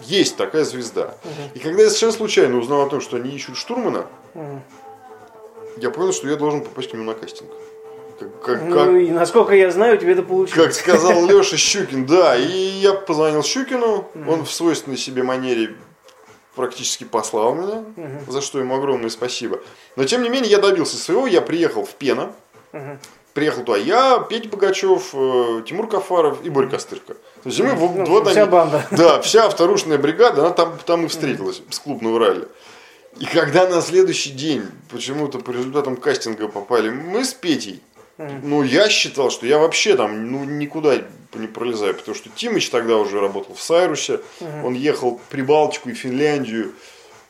[0.00, 1.14] есть такая звезда.
[1.54, 4.06] И когда я совершенно случайно узнал о том, что они ищут штурмана,
[5.76, 7.50] я понял, что я должен попасть к нему на кастинг.
[8.18, 8.40] Как,
[8.70, 10.52] как- Ну и насколько я знаю, у тебя это получилось.
[10.66, 12.36] как сказал Леша Щукин, да.
[12.36, 12.46] И
[12.80, 15.74] я позвонил Щукину, он в свойственной себе манере
[16.54, 17.84] практически послал меня,
[18.28, 19.60] за что ему огромное спасибо.
[19.96, 22.32] Но тем не менее я добился своего, я приехал в Пено,
[23.34, 27.14] приехал туда я, Петя Богачев, э, Тимур Кафаров и Боря Костырка.
[27.14, 28.86] То есть мы Ну, вот вся они- банда.
[28.90, 32.48] Да, вся вторушная бригада, она там, там и встретилась с клубного ралли.
[33.18, 37.82] И когда на следующий день почему-то по результатам кастинга попали мы с Петей,
[38.18, 41.02] ну, я считал, что я вообще там ну, никуда
[41.34, 44.20] не пролезаю, потому что Тимыч тогда уже работал в Сайрусе,
[44.64, 46.72] он ехал в Прибалтику и Финляндию.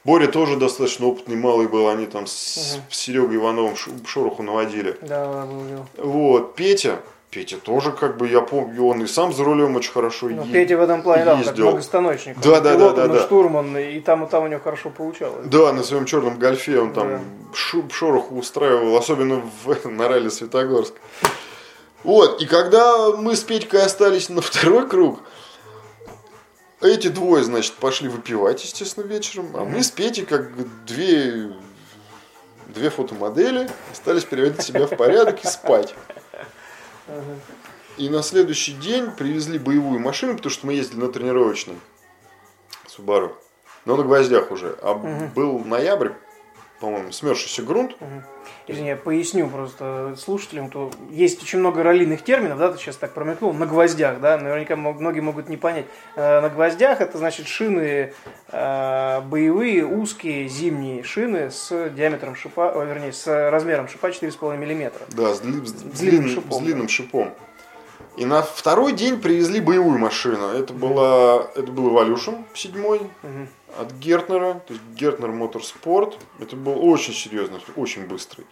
[0.04, 4.96] Боря тоже достаточно опытный малый был, они там с, с Серегой Ивановым шороху наводили.
[5.00, 5.86] Да, был.
[5.96, 7.00] Вот, Петя,
[7.32, 10.52] Петя тоже как бы, я помню, он и сам за рулем очень хорошо Ну, е-
[10.52, 12.38] Петя в этом плане, да, как многостаночник.
[12.38, 13.20] Да, Он да, пилот, да, да, да.
[13.22, 15.46] штурман, и там, и там у него хорошо получалось.
[15.46, 17.88] Да, на своем черном гольфе он там Да.
[17.90, 20.92] шороху устраивал, особенно в, на ралли Светогорск.
[22.04, 25.20] Вот, и когда мы с Петькой остались на второй круг,
[26.82, 30.50] эти двое, значит, пошли выпивать, естественно, вечером, а мы с Петей, как
[30.84, 31.50] две,
[32.66, 35.94] две фотомодели, остались приводить себя в порядок и спать.
[37.98, 41.76] И на следующий день привезли боевую машину, потому что мы ездили на тренировочной
[42.86, 43.36] Субару.
[43.84, 44.76] Но на гвоздях уже.
[44.82, 46.12] А был ноябрь,
[46.80, 47.96] по-моему, смерзшийся грунт.
[48.68, 53.12] Извини, я поясню просто слушателям, то есть очень много раллийных терминов, да, ты сейчас так
[53.12, 55.86] промелькнул, на гвоздях, да, наверняка многие могут не понять.
[56.14, 58.12] Э, На гвоздях это значит шины
[58.52, 65.04] э, боевые, узкие, зимние шины с диаметром шипа, о, вернее, с размером шипа 4,5 миллиметра.
[65.08, 67.34] Да, с, дли- с длинным длинным, шипом, с длинным шипом.
[68.16, 70.48] И на второй день привезли боевую машину.
[70.48, 73.08] Это, была, это был Evolution 7
[73.78, 76.18] от Гертнера, то есть Гертнер Моторспорт.
[76.40, 78.46] Это был очень серьезный, очень быстрый.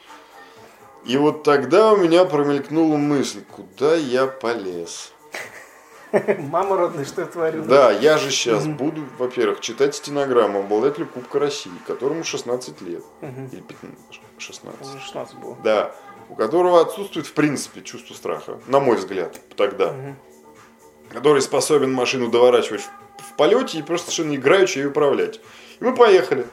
[1.04, 5.12] И вот тогда у меня промелькнула мысль, куда я полез.
[6.38, 7.64] Мама родная, что я творю?
[7.64, 13.04] Да, я же сейчас буду, во-первых, читать стенограмму обладателю Кубка России, которому 16 лет.
[13.22, 14.80] Или 15, 16.
[14.82, 15.56] Уже 16 было.
[15.62, 15.94] Да,
[16.28, 19.94] у которого отсутствует в принципе чувство страха, на мой взгляд, тогда.
[21.10, 22.90] Который способен машину доворачивать в,
[23.30, 25.40] в полете и просто совершенно играючи ее управлять.
[25.80, 26.46] И мы поехали.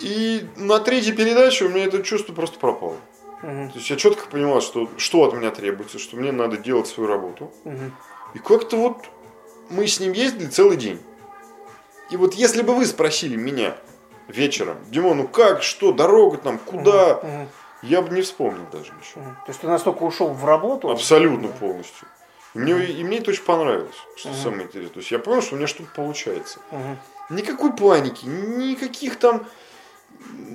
[0.00, 2.96] И на третьей передаче у меня это чувство просто пропало.
[3.40, 7.08] То есть я четко понимал, что, что от меня требуется, что мне надо делать свою
[7.08, 7.52] работу.
[8.34, 9.06] И как-то вот
[9.70, 11.00] мы с ним ездили целый день.
[12.10, 13.76] И вот если бы вы спросили меня
[14.28, 17.46] вечером, Димон, ну как, что, дорога там, куда,
[17.82, 19.22] я бы не вспомнил даже ничего.
[19.22, 20.90] То есть ты настолько ушел в работу?
[20.90, 22.08] Абсолютно полностью.
[22.54, 24.94] И мне, и мне это очень понравилось, что самое интересное.
[24.94, 26.60] То есть я понял, что у меня что-то получается.
[27.30, 29.46] Никакой паники, никаких там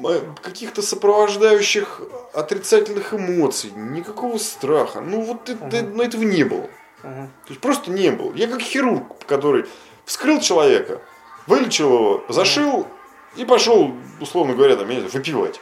[0.03, 2.01] э, каких-то сопровождающих
[2.33, 4.99] отрицательных эмоций, никакого страха.
[5.01, 6.67] Ну вот это, ну, этого не было.
[7.03, 8.33] То есть просто не было.
[8.33, 9.65] Я как хирург, который
[10.05, 11.01] вскрыл человека,
[11.47, 12.87] вылечил его, зашил
[13.35, 15.61] и пошел, условно говоря, там, я не знаю, выпивать.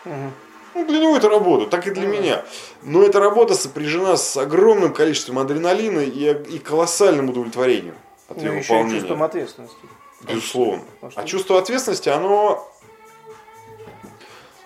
[0.73, 2.45] Ну, для него это работа, так и для меня.
[2.81, 7.95] Но эта работа сопряжена с огромным количеством адреналина и, и колоссальным удовлетворением
[8.29, 8.99] от Ну, ее еще и выполнения.
[8.99, 9.77] чувством ответственности.
[10.21, 10.83] Безусловно.
[11.15, 12.71] А чувство ответственности, оно,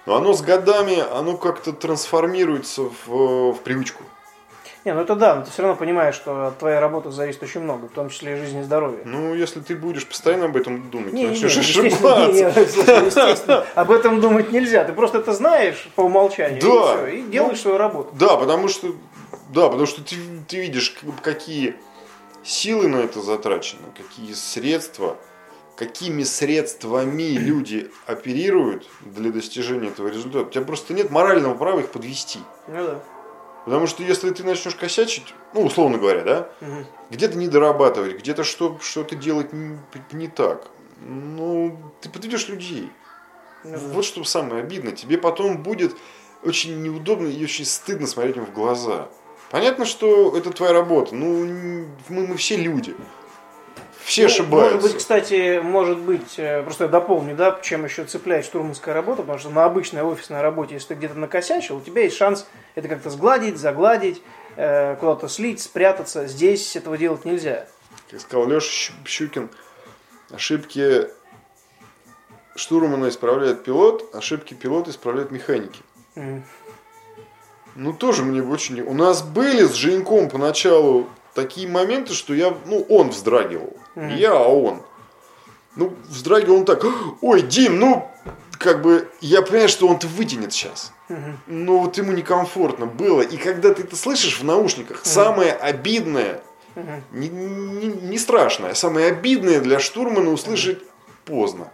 [0.06, 4.04] оно с годами, оно как-то трансформируется в, в привычку.
[4.86, 7.62] Не, ну это да, но ты все равно понимаешь, что от твоей работы зависит очень
[7.62, 9.00] много, в том числе и жизнь и здоровье.
[9.04, 12.44] Ну, если ты будешь постоянно об этом думать, Не, ты не, не, начнешь естественно, не,
[12.44, 12.60] ошибаться.
[12.62, 14.84] не, слушай, естественно, об этом думать нельзя.
[14.86, 16.68] Ты просто это знаешь по умолчанию, Да.
[16.68, 18.14] и, всё, и делаешь Ну, свою работу.
[18.14, 18.94] Да, потому что,
[19.50, 20.16] да, потому что ты,
[20.48, 21.76] ты видишь, какие
[22.44, 25.18] силы на это затрачены, какие средства,
[25.76, 30.46] какими средствами люди оперируют для достижения этого результата.
[30.46, 32.38] У тебя просто нет морального права их подвести.
[32.68, 33.00] Ну да.
[33.66, 36.50] Потому что если ты начнешь косячить, ну, условно говоря, да,
[37.10, 39.80] где-то не дорабатывать, где-то что, что-то делать не,
[40.12, 40.68] не так,
[41.02, 42.92] ну, ты подведешь людей.
[43.64, 44.94] Вот что самое обидное.
[44.94, 45.96] Тебе потом будет
[46.44, 49.10] очень неудобно и очень стыдно смотреть им в глаза.
[49.50, 51.16] Понятно, что это твоя работа.
[51.16, 52.96] Ну, мы, мы все люди.
[54.04, 54.76] Все Ну, ошибаются.
[54.76, 59.24] Может быть, кстати, может быть, э, просто я дополню, да, чем еще цепляет штурманская работа,
[59.24, 62.88] потому что на обычной офисной работе, если ты где-то накосячил, у тебя есть шанс это
[62.88, 64.22] как-то сгладить, загладить,
[64.56, 66.28] э, куда-то слить, спрятаться.
[66.28, 67.68] Здесь этого делать нельзя.
[68.12, 69.50] Как сказал Леша Щукин,
[70.32, 71.08] ошибки
[72.56, 75.82] штурмана исправляет пилот, ошибки пилота исправляют механики.
[76.16, 76.44] Мгм.
[77.76, 78.80] Ну, тоже мне очень...
[78.82, 82.56] У нас были с Женьком поначалу такие моменты, что я...
[82.66, 83.76] Ну, он вздрагивал.
[83.96, 84.82] Не я, а он.
[85.76, 86.86] Ну, вздрагивал он так.
[87.20, 88.10] Ой, Дим, ну,
[88.60, 90.92] как бы, я понимаю, что он-то вытянет сейчас.
[91.48, 93.22] Но вот ему некомфортно было.
[93.22, 96.42] И когда ты это слышишь в наушниках, самое обидное,
[97.12, 100.80] не, не- не страшное, а самое обидное для штурмана услышать
[101.26, 101.72] поздно.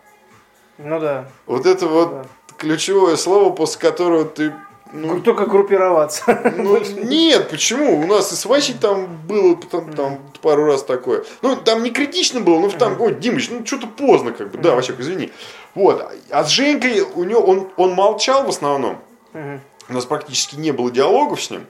[0.78, 1.30] Ну да.
[1.46, 2.26] Вот это вот Да.
[2.58, 4.54] ключевое слово, после которого ты...
[4.94, 6.54] Ну, Только группироваться.
[6.58, 8.02] ну, нет, почему?
[8.02, 11.24] У нас и с Васей там было там, там пару раз такое.
[11.41, 14.58] Ну, там не критично было, но там, ой, Димыч, ну что-то поздно, как бы.
[14.58, 15.32] Да, Васек, извини.
[15.76, 16.06] Вот.
[16.30, 19.00] А с Женькой у него он, он молчал в основном.
[19.34, 19.62] Мгм.
[19.90, 21.66] У нас практически не было диалогов с ним.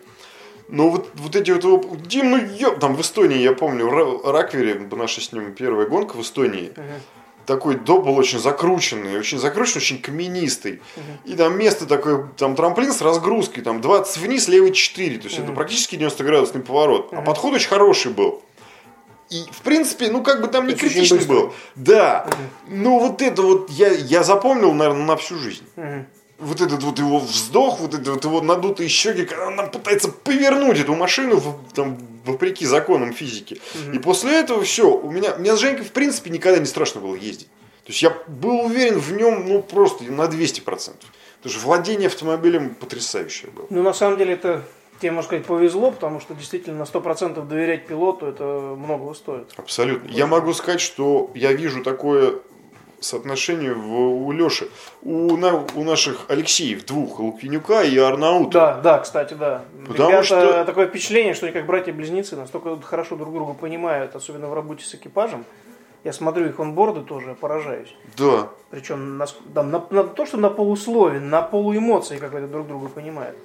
[0.67, 3.93] Но вот, вот эти вот, его- Дим, ну ёб, там в Эстонии, я помню, в
[3.93, 6.71] Ра- Раквере, наша с ним первая гонка в Эстонии,
[7.45, 10.81] такой доп был очень закрученный, очень закрученный, очень каменистый.
[11.25, 15.39] И там место такое, там трамплин с разгрузкой, там 20 вниз, левый 4, то есть
[15.39, 17.09] это практически 90 градусный поворот.
[17.11, 18.41] А подход очень хороший был.
[19.31, 21.53] И, в принципе, ну, как бы там не критичный был.
[21.75, 22.27] Да.
[22.67, 26.05] Ну, вот это вот я, я запомнил, наверное, на всю жизнь Мгм.
[26.39, 30.09] вот этот вот его вздох, вот это вот его надутые щеки, когда он там пытается
[30.09, 33.61] повернуть эту машину в- там, вопреки законам физики.
[33.93, 36.99] И после этого все, у меня, у меня с Женькой в принципе никогда не страшно
[36.99, 37.47] было ездить.
[37.85, 40.61] То есть я был уверен в нем, ну просто на 200%.
[41.41, 43.65] Потому что владение автомобилем потрясающее было.
[43.69, 44.63] Ну, на самом деле, это
[45.01, 49.51] тебе, можно сказать, повезло, потому что действительно на 100% доверять пилоту, это многого стоит.
[49.57, 50.07] Абсолютно.
[50.09, 52.35] Я могу сказать, что я вижу такое
[52.99, 54.69] соотношение в, у Леши,
[55.01, 58.51] у, на- у наших Алексеев двух, Лукьянюка и Арнаута.
[58.51, 59.63] Да, да, кстати, да.
[59.87, 64.47] Потому Ребята, что- такое впечатление, что они как братья-близнецы настолько хорошо друг друга понимают, особенно
[64.49, 65.45] в работе с экипажем.
[66.03, 67.95] Я смотрю их онборды тоже, поражаюсь.
[68.17, 68.49] Да.
[68.69, 73.35] Причем на, там, на, на то, что на полуслове, на полуэмоции как-то друг друга понимают.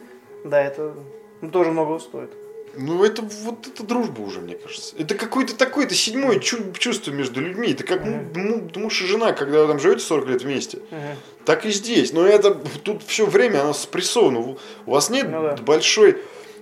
[0.45, 0.93] Да, это
[1.41, 2.31] ну, тоже многого стоит.
[2.79, 4.95] Ну, это вот это дружба уже, мне кажется.
[4.99, 7.73] Это какое-то такое, это седьмое чу- чувство между людьми.
[7.73, 10.79] Это как му- муж и жена, когда вы там живете 40 лет вместе.
[10.91, 11.17] Мгм.
[11.47, 12.13] Так и здесь.
[12.13, 14.41] Но это тут все время оно спрессовано.
[14.41, 15.57] У- вас нет Ну да.
[15.63, 16.19] большой,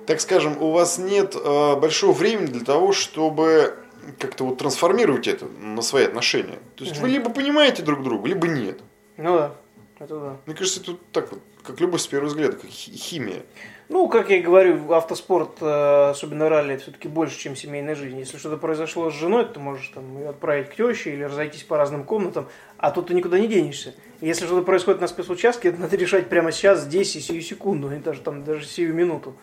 [0.07, 3.75] так скажем, у вас нет э, большого времени для того, чтобы
[4.21, 6.59] как-то вот трансформировать это на свои отношения.
[6.77, 8.79] То есть вы либо понимаете друг друга, либо нет.
[9.17, 9.55] Ну да,
[9.99, 10.37] это да.
[10.47, 13.43] Мне кажется, вот так вот, как любовь с первого взгляда, как хи- химия.
[13.91, 18.19] Ну, как я и говорю, автоспорт, э, особенно ралли, это все-таки больше, чем семейная жизнь.
[18.19, 21.77] Если что-то произошло с женой, ты можешь там, ее отправить к теще или разойтись по
[21.77, 23.95] разным комнатам, а тут ты никуда не денешься.
[24.23, 27.99] Если что-то происходит на спецучастке, это надо решать прямо сейчас, здесь и сию секунду, и
[27.99, 29.37] даже, там, даже сию минуту.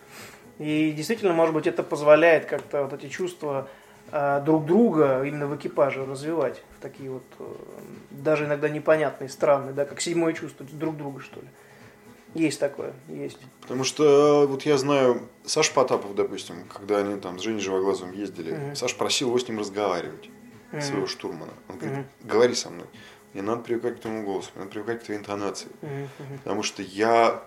[0.57, 3.67] И действительно, может быть, это позволяет как-то вот эти чувства
[4.11, 7.43] э, друг друга именно в экипаже развивать в такие вот э,
[8.09, 11.47] даже иногда непонятные, странные, да, как седьмое чувство друг друга, что ли.
[12.33, 13.37] Есть такое, есть.
[13.61, 18.13] Потому что э, вот я знаю, Саш Потапов, допустим, когда они там с Женей Живоглазовым
[18.13, 18.75] ездили, Мгм.
[18.75, 20.29] Саш просил его с ним разговаривать,
[20.71, 20.81] Мгм.
[20.81, 21.51] своего штурмана.
[21.67, 22.07] Он говорит, Мгм.
[22.29, 22.87] говори со мной.
[23.33, 25.67] Мне надо привыкать к твоему голосу, мне надо привыкать к твоей интонации.
[25.81, 26.37] Мгм.
[26.43, 27.43] Потому что я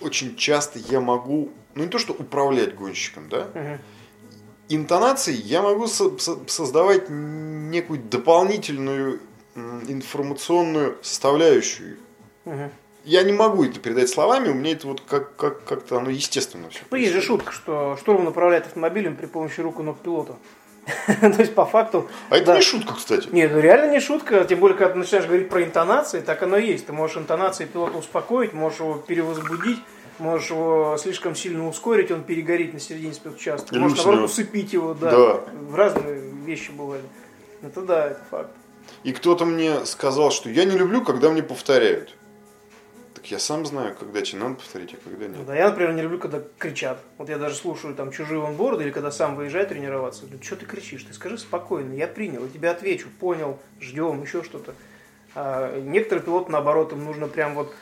[0.00, 3.78] очень часто я могу, ну не то что управлять гонщиком, да, Мгм.
[4.68, 9.20] интонацией я могу со- со- создавать некую дополнительную
[9.88, 11.96] информационную составляющую.
[12.44, 12.70] Мгм.
[13.08, 16.68] Я не могу это передать словами, у меня это вот как, как, как-то оно естественно
[16.68, 16.80] все.
[16.90, 20.36] Ну, есть же шутка, что штурман управляет автомобилем при помощи рук и ног пилота.
[21.06, 22.06] То есть, по факту...
[22.28, 23.26] А это не шутка, кстати.
[23.32, 26.58] Нет, ну реально не шутка, тем более, когда ты начинаешь говорить про интонации, так оно
[26.58, 26.84] и есть.
[26.84, 29.78] Ты можешь интонации пилота успокоить, можешь его перевозбудить,
[30.18, 33.74] можешь его слишком сильно ускорить, он перегорит на середине спецучастка.
[33.74, 35.10] Или Можешь, наоборот, усыпить его, да.
[35.10, 35.40] Да.
[35.70, 37.04] В разные вещи бывали.
[37.62, 38.50] Это да, это факт.
[39.02, 42.14] И кто-то мне сказал, что я не люблю, когда мне повторяют.
[43.30, 45.46] Я сам знаю, когда тебе надо повторить, а когда Ну нет.
[45.46, 46.98] Да, я, например, не люблю, когда кричат.
[47.18, 50.22] Вот я даже слушаю там чужие онборды, или когда сам выезжаю тренироваться.
[50.22, 51.04] Говорю, что ты кричишь?
[51.04, 54.74] Ты скажи спокойно, я принял, я тебе отвечу, понял, ждем, еще что-то.
[55.34, 57.74] А некоторые пилоты, наоборот, им нужно прям вот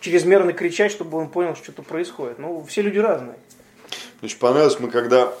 [0.00, 2.40] чрезмерно кричать, чтобы он понял, что что-то происходит.
[2.40, 3.36] Ну, все люди разные.
[4.20, 5.32] Мне очень понравилось, мы когда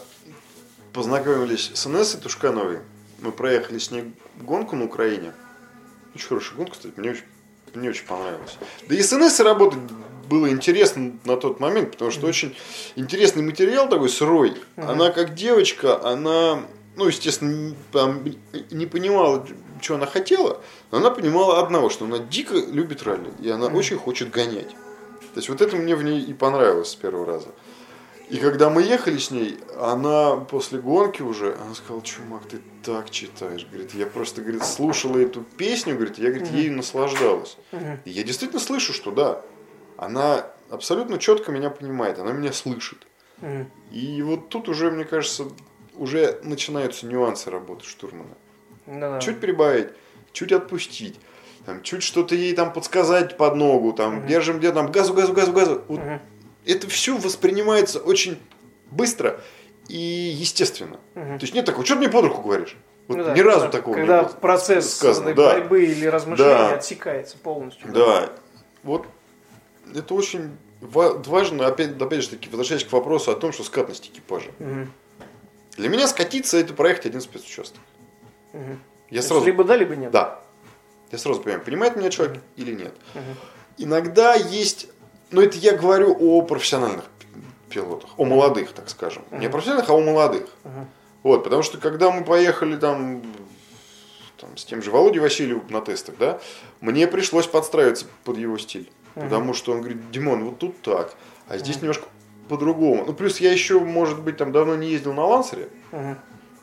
[0.92, 2.78] познакомились с Инессой Тушкановой,
[3.20, 5.32] мы проехали с ней гонку на Украине.
[6.14, 7.24] Очень хорошая гонка, кстати, мне очень,
[7.76, 8.56] мне очень понравилось.
[8.88, 9.78] Да и с Инессой работать
[10.28, 12.56] было интересно на тот момент, потому что очень
[12.96, 14.56] интересный материал такой сырой.
[14.76, 16.62] Она как девочка, она
[16.98, 18.24] ну, естественно, не, там,
[18.72, 19.46] не понимала,
[19.80, 20.60] что она хотела,
[20.90, 24.70] но она понимала одного, что она дико любит ралли, и она очень хочет гонять.
[24.70, 27.48] То есть вот это мне в ней и понравилось с первого раза.
[28.30, 33.10] И когда мы ехали с ней, она после гонки уже, она сказала, чумак, ты так
[33.10, 33.66] читаешь.
[33.66, 37.56] Говорит, я просто, говорит, слушала эту песню, говорит, я, говорит, ею наслаждалась.
[38.04, 39.40] И я действительно слышу, что да,
[39.96, 43.06] она абсолютно четко меня понимает, она меня слышит.
[43.90, 45.44] И вот тут уже, мне кажется,
[45.94, 48.34] уже начинаются нюансы работы штурмана.
[48.86, 49.20] Да-да.
[49.20, 49.88] Чуть прибавить,
[50.32, 51.18] чуть отпустить,
[51.64, 55.52] там, чуть что-то ей там подсказать под ногу, там, держим где там, газу, газу, газу,
[55.52, 55.82] газу.
[55.88, 56.00] Вот
[56.68, 58.38] Это все воспринимается очень
[58.90, 59.40] быстро
[59.88, 60.98] и естественно.
[61.14, 62.76] То есть нет такого, что ты мне под руку говоришь?
[63.08, 65.34] Вот Ну да, ни разу когда- такого Когда не было процесс сказано.
[65.34, 65.52] Да.
[65.54, 66.74] борьбы или размышления Да.
[66.74, 67.90] отсекается полностью.
[67.90, 68.28] Да,
[68.82, 69.06] вот
[69.94, 74.08] это очень ва- важно, опять, опять же таки, возвращаясь к вопросу о том, что скатность
[74.08, 74.50] экипажа.
[74.58, 74.92] Мгм.
[75.78, 77.80] Для меня скатиться это проехать один спецучасток.
[78.52, 78.66] Я То
[79.10, 79.46] есть сразу...
[79.46, 80.10] Либо да, либо нет.
[80.10, 80.40] Да.
[81.10, 82.92] Я сразу понимаю, понимает меня человек или нет.
[83.78, 84.88] Иногда есть,
[85.30, 87.04] ну это я говорю о профессиональных
[87.68, 89.24] пилотах, о молодых, так скажем.
[89.30, 90.48] Не о профессиональных, а о молодых.
[91.22, 93.22] Вот, потому что когда мы поехали там,
[94.36, 96.40] там с тем же Володей Васильевым на тестах, да,
[96.80, 98.90] мне пришлось подстраиваться под его стиль.
[99.14, 101.14] Потому что он говорит, Димон, вот тут так,
[101.48, 102.06] а здесь немножко
[102.48, 103.04] по-другому.
[103.04, 105.68] Ну, плюс я еще, может быть, там давно не ездил на лансере.
[105.92, 106.18] Мгм.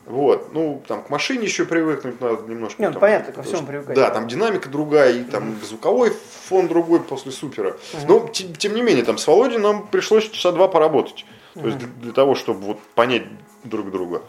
[0.06, 2.80] Вот, ну, там к машине еще привыкнуть надо немножко.
[2.80, 3.96] Не, ну, там, понятно, ко всему привыкать.
[3.96, 6.12] Да, там динамика другая, и там звуковой
[6.44, 7.76] фон другой после супера.
[8.06, 11.26] Но, те- тем, не менее, там с Володей нам пришлось часа два поработать.
[11.54, 13.24] То есть для, для того, чтобы вот понять
[13.64, 14.22] друг друга.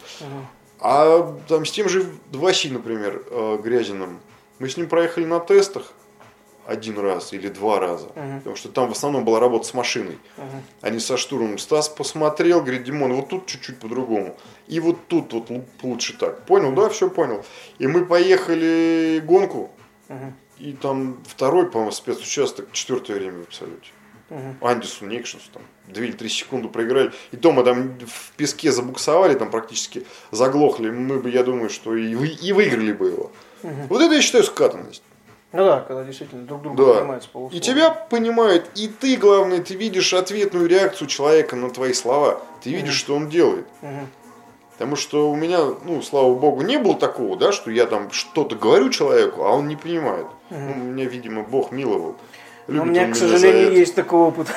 [0.80, 4.20] А там с тем же Васей, например, э, Грязиным,
[4.58, 5.92] мы с ним проехали на тестах
[6.68, 8.08] один раз или два раза.
[8.38, 10.18] Потому что там в основном была работа с машиной,
[10.82, 11.58] а не со штурмом.
[11.58, 14.36] Стас посмотрел, говорит, Димон, вот тут чуть-чуть по-другому.
[14.66, 16.44] И вот тут вот лу- лучше так.
[16.44, 17.44] Понял, да, все понял.
[17.78, 19.70] И мы поехали гонку,
[20.58, 23.90] и там второй, по-моему, спецучасток, четвертое время в абсолюте.
[24.60, 27.12] Андису Никшинсу там 2 или 3 секунды проиграли.
[27.32, 30.90] И то мы там в песке забуксовали, там практически заглохли.
[30.90, 33.32] Мы бы, я думаю, что и, вы- и выиграли бы его.
[33.88, 35.02] Вот это я считаю скатанность.
[35.52, 36.94] Ну да, когда действительно друг друга Да.
[37.00, 37.58] понимают с полуслова.
[37.58, 42.40] И тебя понимают, и ты, главное, ты видишь ответную реакцию человека на твои слова.
[42.62, 43.66] Ты видишь, что он делает.
[43.80, 44.08] Мгм.
[44.72, 48.54] Потому что у меня, ну, слава богу, не было такого, да, что я там что-то
[48.56, 50.26] говорю человеку, а он не понимает.
[50.50, 52.14] Ну, меня, видимо, Бог миловал.
[52.68, 54.48] Любит у меня, он к сожалению, есть такой опыт.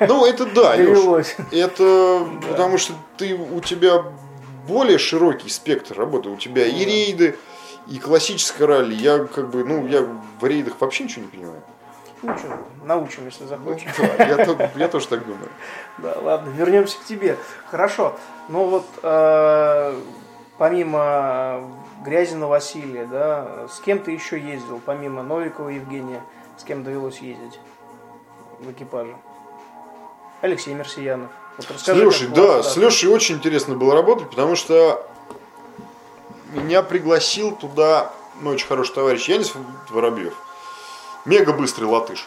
[0.00, 0.76] Ну, это да.
[0.76, 1.36] Довелось.
[1.52, 4.04] Это потому что ты, у тебя
[4.66, 6.28] более широкий спектр работы.
[6.28, 7.36] У тебя и рейды,
[7.86, 8.94] и классическое ралли.
[8.94, 10.06] Я как бы, ну, я
[10.40, 11.62] в рейдах вообще ничего не понимаю.
[12.22, 12.54] Ничего,
[12.84, 13.90] научим, если Ну, захочешь.
[13.98, 15.48] да, я, то- я тоже так думаю.
[15.98, 17.36] Да, ладно, вернемся к тебе.
[17.68, 18.16] Хорошо.
[18.48, 20.00] Ну вот, э,
[20.58, 21.68] помимо
[22.04, 26.22] Грязина Василия, да, с кем ты еще ездил, помимо Новикова Евгения,
[26.58, 27.58] с кем довелось ездить
[28.60, 29.16] в экипаже?
[30.42, 31.30] Алексей Мерсиянов.
[31.56, 35.06] Вот С расскажи, Лешей, как было, да, с Лешей очень интересно было работать, потому что
[36.52, 39.52] меня пригласил туда, ну, очень хороший товарищ Янис
[39.90, 40.34] Воробьев.
[41.24, 42.26] Мега быстрый латыш.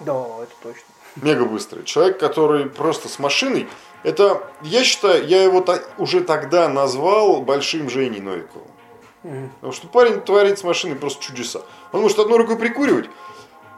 [0.00, 0.84] Да, это точно.
[1.16, 1.84] Мега быстрый.
[1.84, 3.68] Человек, который просто с машиной.
[4.04, 8.68] Это, я считаю, я его та- уже тогда назвал большим Женей Новиковым.
[9.56, 11.62] Потому что парень творит с машиной просто чудеса.
[11.92, 13.10] Он может одной рукой прикуривать,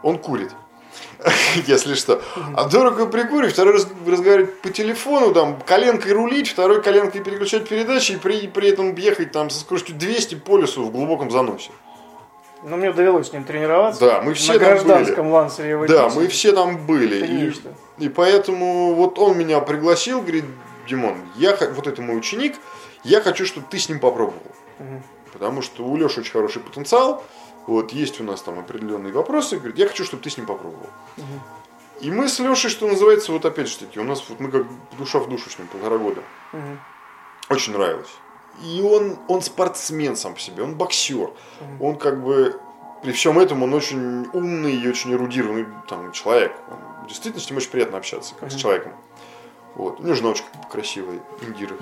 [0.03, 0.53] он курит.
[1.67, 2.23] Если что.
[2.55, 8.13] Одной рукой прикуривать, второй раз разговаривать по телефону, там, коленкой рулить, второй коленкой переключать передачи
[8.13, 11.71] и при, при этом ехать там со скоростью 200 по лесу в глубоком заносе.
[12.63, 14.01] Но мне довелось с ним тренироваться.
[14.01, 15.91] Да, мы все на там гражданском были.
[15.91, 17.17] Да, мы все там были.
[17.17, 20.45] Это И, и поэтому вот он меня пригласил, говорит,
[20.87, 22.57] Димон, я, вот это мой ученик,
[23.03, 24.43] я хочу, чтобы ты с ним попробовал.
[25.33, 27.25] Потому что у Леши очень хороший потенциал,
[27.67, 30.89] вот есть у нас там определенные вопросы, говорит, я хочу, чтобы ты с ним попробовал.
[32.01, 34.67] И мы с Лешей, что называется, вот опять же таки, у нас вот мы как
[34.99, 36.23] душа в душу с ним полтора года.
[37.49, 38.11] Очень нравилось.
[38.65, 41.31] И он, он спортсмен сам по себе, он боксер.
[41.81, 42.59] Он как бы
[43.03, 46.53] при всем этом он очень умный и очень эрудированный там, человек.
[46.71, 48.93] Он, действительно с ним очень приятно общаться, как с человеком.
[49.75, 50.01] Вот.
[50.01, 51.77] У него жена очень красивая, Индира.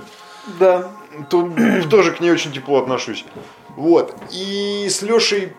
[0.58, 0.90] Да.
[1.30, 1.50] То-
[1.90, 3.24] тоже к ней очень тепло отношусь.
[3.76, 4.14] Вот.
[4.30, 5.52] И с Лешей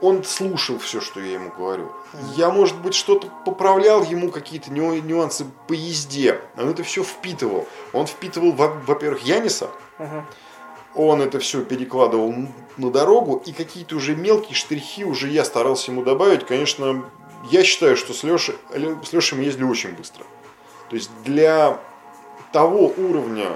[0.00, 1.90] он слушал все, что я ему говорю.
[2.36, 6.40] Я, может быть, что-то поправлял ему, какие-то ню- нюансы по езде.
[6.56, 7.66] Он это все впитывал.
[7.92, 9.70] Он впитывал, во- во-первых, Яниса.
[10.94, 12.34] Он это все перекладывал
[12.76, 13.42] на дорогу.
[13.46, 16.46] И какие-то уже мелкие штрихи уже я старался ему добавить.
[16.46, 17.04] Конечно,
[17.50, 18.56] я считаю, что с Лешей,
[19.04, 20.24] с Лешей мы ездили очень быстро.
[20.90, 21.78] То есть для
[22.52, 23.50] того уровня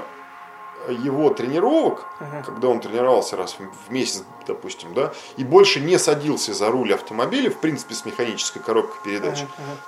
[0.88, 2.06] его тренировок,
[2.44, 7.50] когда он тренировался раз в- месяц, допустим, да, и больше не садился за руль автомобиля,
[7.50, 9.40] в принципе, с механической коробкой передач.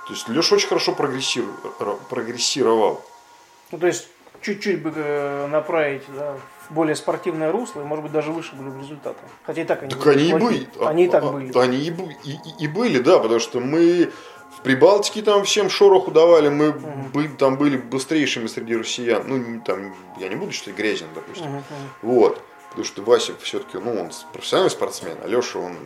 [0.07, 1.45] То есть Леша очень хорошо прогрессир-
[1.79, 3.01] ро- прогрессировал.
[3.71, 4.07] Ну, то есть,
[4.41, 6.35] чуть-чуть бы э, направить да,
[6.69, 9.19] в более спортивное русло, и, может быть, даже выше были бы результаты.
[9.45, 10.69] Хотя и так они Так были они и были.
[10.85, 11.57] Они и так А- а- были.
[11.57, 11.89] Они и,
[12.23, 14.11] и- и- были, да, потому что мы
[14.65, 19.23] Прибалтике там всем шороху давали, мы бы- там были быстрейшими среди россиян.
[19.27, 21.51] Ну, там, я не буду считать Грязин, допустим.
[21.51, 21.63] Мгм.
[22.01, 22.41] Вот.
[22.69, 25.77] Потому что Вася все-таки, ну, он профессиональный спортсмен, а Леша, он,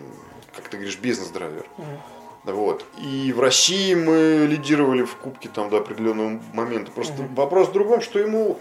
[0.55, 1.65] как ты говоришь, бизнес-драйвер.
[2.45, 2.85] Вот.
[2.97, 6.89] И в России мы лидировали в кубке там до определенного момента.
[6.91, 8.57] Просто вопрос в другом, что ему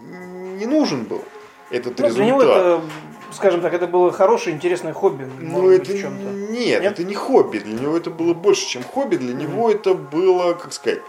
[0.00, 1.22] не нужен был
[1.70, 2.14] этот Ну, результат.
[2.16, 2.80] для него это,
[3.32, 5.28] скажем так, это было хорошее, интересное хобби.
[5.40, 6.24] Ну, это быть, чем-то.
[6.24, 6.92] нет, Нет?
[6.92, 7.58] это не хобби.
[7.58, 9.16] Для него это было больше, чем хобби.
[9.16, 11.00] Для него это было, как сказать,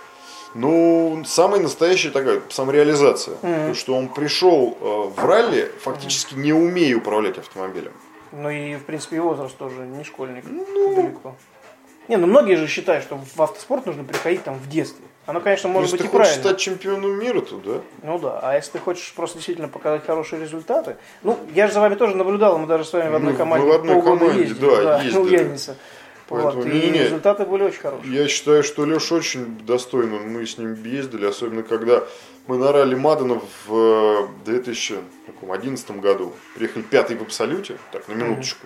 [0.56, 3.36] ну, самая настоящая такая самореализация.
[3.42, 4.86] То, что он пришел э,
[5.16, 7.92] в ралли, фактически не умея управлять автомобилем.
[8.32, 10.44] Ну и, в принципе, и возраст тоже не школьник.
[10.48, 10.96] Ну.
[10.96, 11.36] далеко.
[12.08, 15.06] Не, ну многие же считают, что в автоспорт нужно приходить там в детстве.
[15.30, 16.50] Оно, конечно, может Если быть ты и хочешь правильно.
[16.50, 17.82] стать чемпионом мира, то да.
[18.02, 21.82] Ну да, а если ты хочешь просто действительно показать хорошие результаты, ну, я же за
[21.82, 24.42] вами тоже наблюдал, мы даже с вами в одной Мы- команде мы в одной команде,
[24.42, 25.38] ездили, да, у ездили.
[25.38, 25.76] Яниса.
[26.28, 27.04] Поэтому Вот, и не-не-не.
[27.04, 28.12] результаты были очень хорошие.
[28.12, 30.18] Я считаю, что Леша очень достойно.
[30.18, 32.04] Мы с ним ездили, особенно когда
[32.48, 36.34] мы на ралли Мадана в э, 2011 году.
[36.56, 38.66] Приехали пятый в абсолюте, так, на минуточку,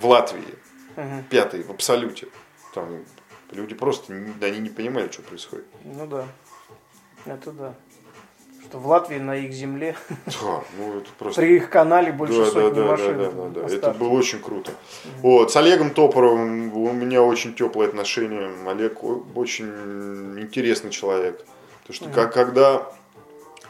[0.00, 0.42] в Латвии.
[0.96, 1.24] Мгм.
[1.30, 2.28] Пятый в абсолюте.
[2.74, 3.04] Там
[3.52, 5.66] люди просто, они не понимали, что происходит.
[5.84, 6.26] Ну да,
[7.26, 7.74] это да.
[8.68, 9.96] Что в Латвии на их земле,
[10.26, 11.40] Да, ну это просто...
[11.40, 13.18] при их канале больше Да, да, сотни да, да, машин.
[13.18, 13.60] да, да, да.
[13.62, 14.72] на Это было очень круто.
[15.22, 18.50] Вот, с Олегом Топоровым у меня очень теплые отношения.
[18.68, 21.44] Олег очень интересный человек.
[21.86, 22.92] Потому что как, когда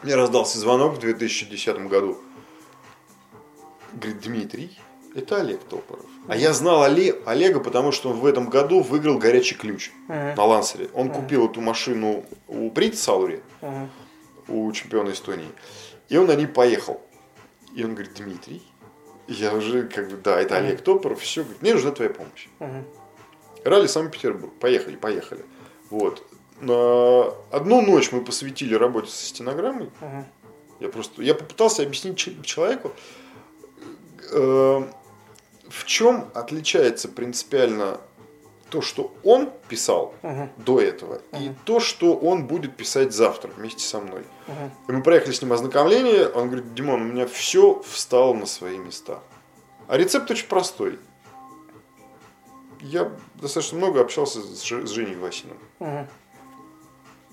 [0.03, 2.19] мне раздался звонок в 2010 году,
[3.93, 4.79] говорит, Дмитрий,
[5.15, 6.05] это Олег Топоров.
[6.29, 10.35] А я знал Оле- Олега, потому что он в этом году выиграл горячий ключ Мгм.
[10.37, 10.89] на Лансере.
[10.95, 13.91] Он купил эту машину у Брит Саури, Мгм.
[14.49, 15.49] у чемпиона Эстонии.
[16.09, 17.01] И он на ней поехал.
[17.75, 18.63] И он говорит, Дмитрий,
[19.27, 22.49] я уже как бы, да, это Олег Топоров, все, говорит, мне нужна твоя помощь.
[23.65, 25.45] Ралли Санкт-Петербург, поехали, поехали.
[25.91, 26.23] Вот.
[26.61, 29.91] На одну ночь мы посвятили работе со стенограммой.
[30.81, 32.93] Я просто, я попытался объяснить че- человеку,
[34.33, 34.83] э,
[35.69, 38.01] в чем отличается принципиально
[38.71, 40.51] то, что он писал Мгм.
[40.59, 44.25] до этого, и то, что он будет писать завтра вместе со мной.
[44.47, 44.71] Мгм.
[44.89, 48.77] И мы проехали с ним ознакомление, он говорит, Димон, у меня все встало на свои
[48.77, 49.21] места.
[49.87, 50.99] А рецепт очень простой.
[52.81, 55.59] Я достаточно много общался с, Ж- с Женей Васиным.
[55.81, 56.07] Мгм.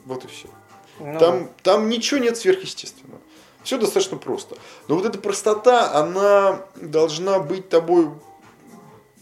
[0.06, 0.48] Вот и все.
[1.00, 3.20] Ну Там, там ничего нет сверхъестественного.
[3.66, 4.55] Все достаточно просто.
[4.88, 8.09] Но вот эта простота, она должна быть тобой,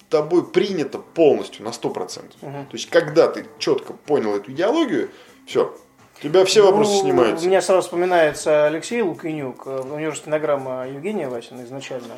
[0.10, 2.24] тобой принята полностью на 100%.
[2.42, 2.66] Мгм.
[2.66, 5.10] То есть, когда ты четко понял эту идеологию,
[5.48, 5.74] все,
[6.20, 7.46] у тебя все вопросы Ну, снимаются.
[7.46, 12.16] У меня сразу вспоминается Алексей Лукинюк, э, у него же стенограмма Евгения Васина изначально,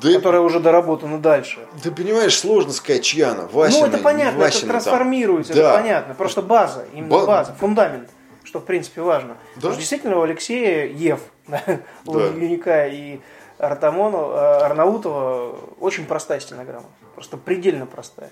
[0.00, 1.58] Да, которая уже доработана дальше.
[1.82, 4.80] Ты понимаешь, сложно сказать, чья она, Васина, ну, это понятно, не это Васина там.
[4.80, 5.70] трансформируется, Да.
[5.72, 6.14] это понятно.
[6.14, 8.10] Просто база, именно Ба- база, фундамент,
[8.44, 9.30] что в принципе важно.
[9.30, 9.36] Да.
[9.56, 11.18] Потому что действительно у Алексея Ев,
[12.06, 12.18] у.
[12.18, 13.20] Юника и
[13.58, 16.86] Артамону, э, Арнаутова очень простая стенограмма.
[17.14, 18.30] Просто предельно простая.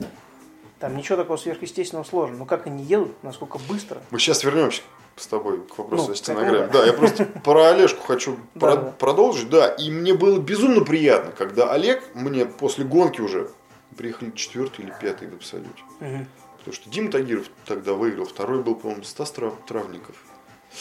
[0.81, 2.41] Там ничего такого сверхъестественного сложного.
[2.41, 3.99] Но как они едут, насколько быстро.
[4.11, 4.83] Мы сейчас вернемся
[5.15, 6.67] с тобой к вопросу Ну, о стенограмме.
[6.67, 6.81] ну да.
[6.81, 8.91] Да, я просто про Олежку хочу Да, про- да.
[8.99, 9.49] продолжить.
[9.49, 13.49] Да, и мне было безумно приятно, когда Олег мне после гонки уже
[13.97, 15.83] приехали четвертый или пятый в абсолюте.
[16.59, 20.17] Потому что Дима Тагиров тогда выиграл, второй был, по-моему, Стас Трав- Травников.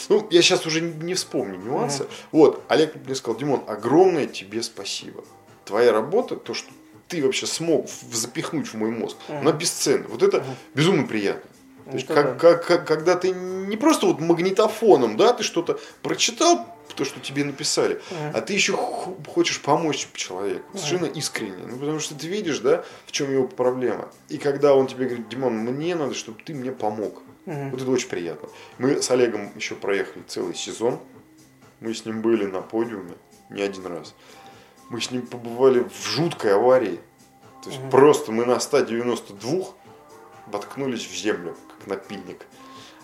[0.10, 2.08] Ну, я сейчас уже не вспомню нюансы.
[2.32, 5.24] Вот, Олег мне сказал, Димон, огромное тебе спасибо.
[5.66, 6.70] Твоя работа, то, что
[7.08, 10.08] ты вообще смог запихнуть в мой мозг, она бесценна.
[10.08, 11.50] Вот это безумно приятно.
[11.86, 12.36] То есть, как, да.
[12.36, 16.66] как- как- когда ты не просто вот магнитофоном, да, ты что-то прочитал,
[16.96, 18.02] то, что тебе написали,
[18.34, 21.64] а ты еще хо- хочешь помочь человеку, совершенно искренне.
[21.66, 24.10] Ну, потому что ты видишь, да, в чем его проблема.
[24.30, 27.22] И когда он тебе говорит, Димон, мне надо, чтобы ты мне помог.
[27.46, 28.50] Вот это очень приятно.
[28.78, 31.00] Мы с Олегом еще проехали целый сезон.
[31.80, 33.14] Мы с ним были на подиуме
[33.50, 34.14] не один раз.
[34.90, 37.00] Мы с ним побывали в жуткой аварии.
[37.64, 39.66] То есть просто мы на 192
[40.48, 42.46] воткнулись в землю, как напильник.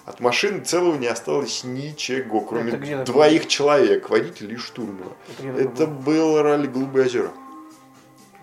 [0.07, 2.71] От машины целого не осталось ничего, кроме
[3.03, 5.11] двоих человек, водителя и штурмана.
[5.37, 7.29] Это Это было ралли Голубые озера.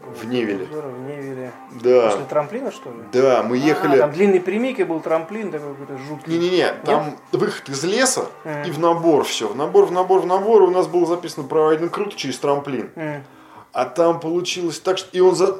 [0.03, 0.67] в Невеле.
[0.67, 1.53] В Невеле.
[1.83, 2.11] Да.
[2.11, 2.97] После трамплина, что ли?
[3.15, 3.97] Да, мы ехали...
[3.97, 6.35] А, там длинный прямик был трамплин, такой какой-то жуткий.
[6.35, 8.63] Не-не-не, там выход из леса Мгм.
[8.65, 9.49] и в набор все.
[9.49, 10.65] В набор, в набор, в набор.
[10.65, 12.91] И у нас было записано правильно круто через трамплин.
[12.97, 13.25] М.
[13.73, 15.09] А там получилось так, что...
[15.17, 15.51] И он, за...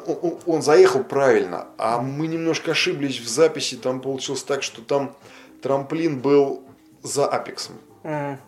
[0.45, 3.77] он заехал правильно, а мы немножко ошиблись в записи.
[3.77, 5.17] Там получилось так, что там
[5.65, 6.63] трамплин был
[7.03, 7.77] за апексом.
[8.03, 8.39] М.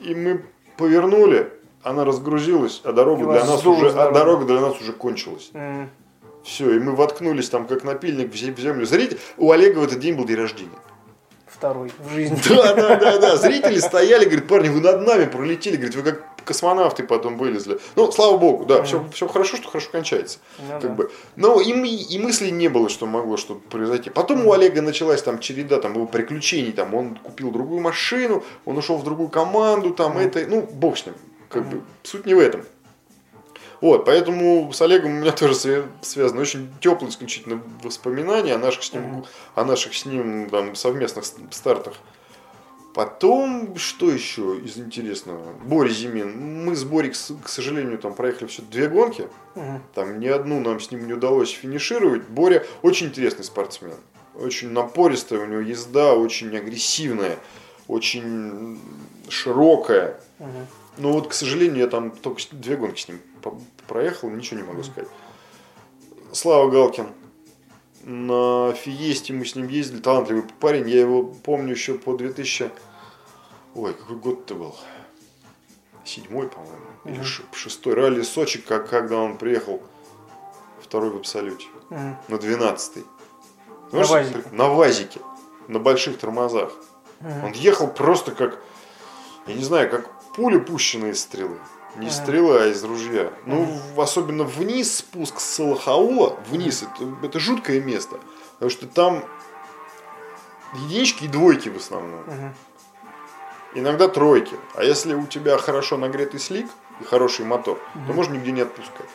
[0.00, 0.46] И мы
[0.78, 5.50] повернули, она разгрузилась, а дорога для нас уже, а дорога для нас уже кончилась.
[5.52, 5.90] М.
[6.42, 8.86] Все, и мы воткнулись там как напильник в зе- в землю.
[8.86, 10.78] Зритель, у Олега в этот день был день рождения.
[11.46, 12.38] Второй в жизни.
[12.48, 13.36] Да, да, да, да.
[13.36, 17.78] Зрители стояли, говорят, парни, вы над нами пролетели, говорит, вы как космонавты потом вылезли.
[17.94, 20.38] Ну, слава богу, да, все, все хорошо, что хорошо кончается.
[20.58, 20.88] Ну как да.
[20.88, 21.10] бы.
[21.36, 24.08] Но и, и мыслей не было, что могло что-то произойти.
[24.08, 26.72] Потом у Олега началась там череда там, его приключений.
[26.72, 31.04] Там, он купил другую машину, он ушел в другую команду, там это, ну, бог с
[31.04, 31.14] ним.
[31.50, 32.62] Как бы, суть не в этом.
[33.80, 38.82] Вот, поэтому с Олегом у меня тоже свя- связаны очень теплые исключительно воспоминания о наших
[38.82, 39.24] с ним,
[39.54, 41.94] о наших с ним там, совместных стартах.
[42.98, 45.52] Потом, что еще из интересного?
[45.62, 46.64] Боря Зимин.
[46.64, 49.28] Мы с Борей, к сожалению, там проехали все две гонки.
[49.54, 49.82] Мгм.
[49.94, 52.24] Там ни одну нам с ним не удалось финишировать.
[52.24, 53.94] Боря очень интересный спортсмен.
[54.34, 57.38] Очень напористая у него езда, очень агрессивная,
[57.86, 58.80] очень
[59.28, 60.18] широкая.
[60.40, 60.66] Мгм.
[60.96, 63.20] Но вот, к сожалению, я там только две гонки с ним
[63.86, 65.08] проехал, ничего не могу сказать.
[66.32, 67.06] Слава Галкин.
[68.02, 72.72] На Фиесте мы с ним ездили, талантливый парень, я его помню еще по 2000...
[73.74, 74.76] Ой, какой год это был?
[76.04, 79.82] Седьмой, по-моему, или ш- шестой ралли Сочи, как, когда он приехал
[80.80, 82.16] второй в абсолюте, Мгм.
[82.28, 83.04] на 12
[83.92, 84.42] На ВАЗике.
[84.52, 85.20] На ВАЗике,
[85.68, 86.72] на больших тормозах.
[87.20, 87.44] Мгм.
[87.44, 88.58] Он ехал просто как,
[89.46, 91.58] я не знаю, как пуля пущенная из стрелы.
[91.96, 92.14] Не Ага.
[92.14, 93.32] стрелы, а из ружья.
[93.44, 98.18] Ну, в- особенно вниз спуск с Салахаула, вниз, это, это жуткое место.
[98.52, 99.24] Потому что там
[100.74, 102.20] единички и двойки в основном.
[102.26, 102.54] Мгм.
[103.74, 104.56] Иногда тройки.
[104.74, 106.66] А если у тебя хорошо нагретый слик
[107.00, 109.06] и хороший мотор, то можно нигде не отпускать.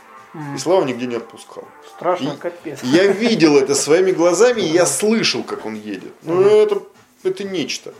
[0.56, 1.64] И Слава нигде не отпускал.
[1.95, 2.80] Страшно, И- капец.
[2.84, 6.12] Я видел это своими глазами, и я слышал, как он едет.
[6.24, 6.82] Ну, это,
[7.24, 7.93] это нечто.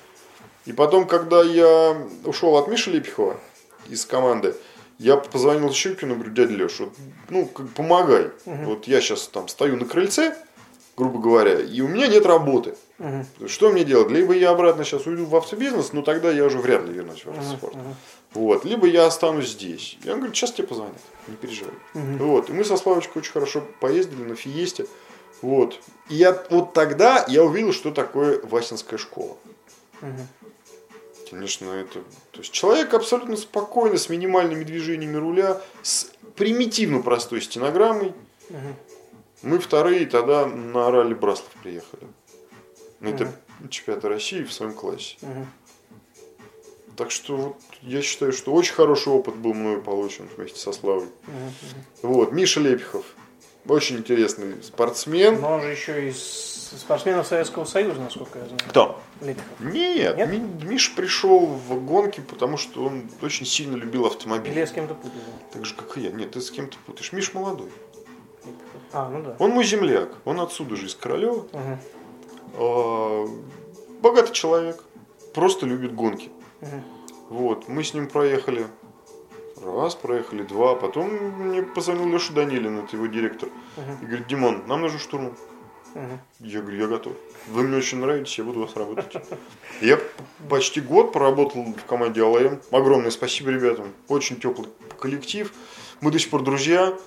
[0.66, 1.96] И потом, когда я
[2.26, 3.38] ушел от Миши Лепихова
[3.88, 4.56] из команды,
[4.98, 6.94] я позвонил Щукину, говорю, дядя Леш, вот,
[7.30, 8.32] ну, как, помогай.
[8.46, 10.36] Вот я сейчас там стою на крыльце,
[10.96, 12.76] грубо говоря, и у меня нет работы.
[13.00, 13.26] Мгм.
[13.48, 14.12] Что мне делать?
[14.12, 17.30] Либо я обратно сейчас уйду в автобизнес, но тогда я уже вряд ли вернусь в
[17.30, 17.76] автоспорт.
[18.34, 18.66] Вот.
[18.66, 19.98] Либо я останусь здесь.
[20.04, 20.96] И он говорит, сейчас тебе позвонят,
[21.28, 21.74] не переживай.
[21.94, 22.50] Вот.
[22.50, 24.86] И мы со Славочкой очень хорошо поездили на Фиесте.
[25.42, 25.80] Вот.
[26.10, 29.36] И я, вот тогда я увидел, что такое Васинская школа.
[30.02, 30.28] Мгм.
[31.30, 32.00] Конечно, это...
[32.32, 38.14] То есть человек абсолютно спокойно, с минимальными движениями руля, с примитивно простой стенограммой.
[38.50, 38.76] Мгм.
[39.42, 42.04] Мы вторые тогда на ралли Браслов приехали.
[43.04, 43.32] Ну, это
[43.70, 45.18] чемпионат России в своем классе.
[45.22, 45.48] Мгм.
[46.96, 51.08] Так что вот я считаю, что очень хороший опыт был мною получен вместе со Славой.
[51.28, 51.54] Мгм.
[52.04, 53.06] Вот, Миша Лепихов.
[53.68, 55.40] Очень интересный спортсмен.
[55.42, 56.22] Но он же еще из
[56.78, 58.60] спортсменов Советского Союза, насколько я знаю.
[58.70, 59.02] Кто?
[59.22, 59.60] Лепихов.
[59.60, 60.30] Нет, Нет?
[60.30, 64.52] Ми- Миша пришел в гонки, потому что он очень сильно любил автомобиль.
[64.52, 65.22] Или я с кем-то путаю.
[65.52, 66.12] Так же, как и я.
[66.12, 67.12] Нет, ты с кем-то путаешь.
[67.14, 67.70] Миш молодой.
[68.46, 68.82] Лепихов.
[68.92, 69.36] А, ну да.
[69.40, 70.10] Он мой земляк.
[70.26, 71.48] Он отсюда же, из Королева.
[71.54, 71.80] Мгм.
[72.54, 73.28] А,
[74.02, 74.84] Богатый человек.
[75.34, 76.30] Просто любит гонки.
[77.30, 78.68] Вот, мы с ним проехали
[79.64, 83.50] раз, проехали два, потом мне позвонил Леша Данилин, это его директор,
[84.02, 85.34] и говорит, Димон, нам нужен штурман.
[85.96, 86.20] Мгм.
[86.40, 87.14] Я говорю, я готов.
[87.48, 89.14] Вы мне очень нравитесь, я буду у вас работать.
[89.82, 90.00] Я
[90.50, 92.62] почти год проработал в команде АЛМ.
[92.72, 93.94] Огромное спасибо ребятам.
[94.08, 95.54] Очень теплый коллектив.
[96.02, 96.98] Мы до сих пор друзья.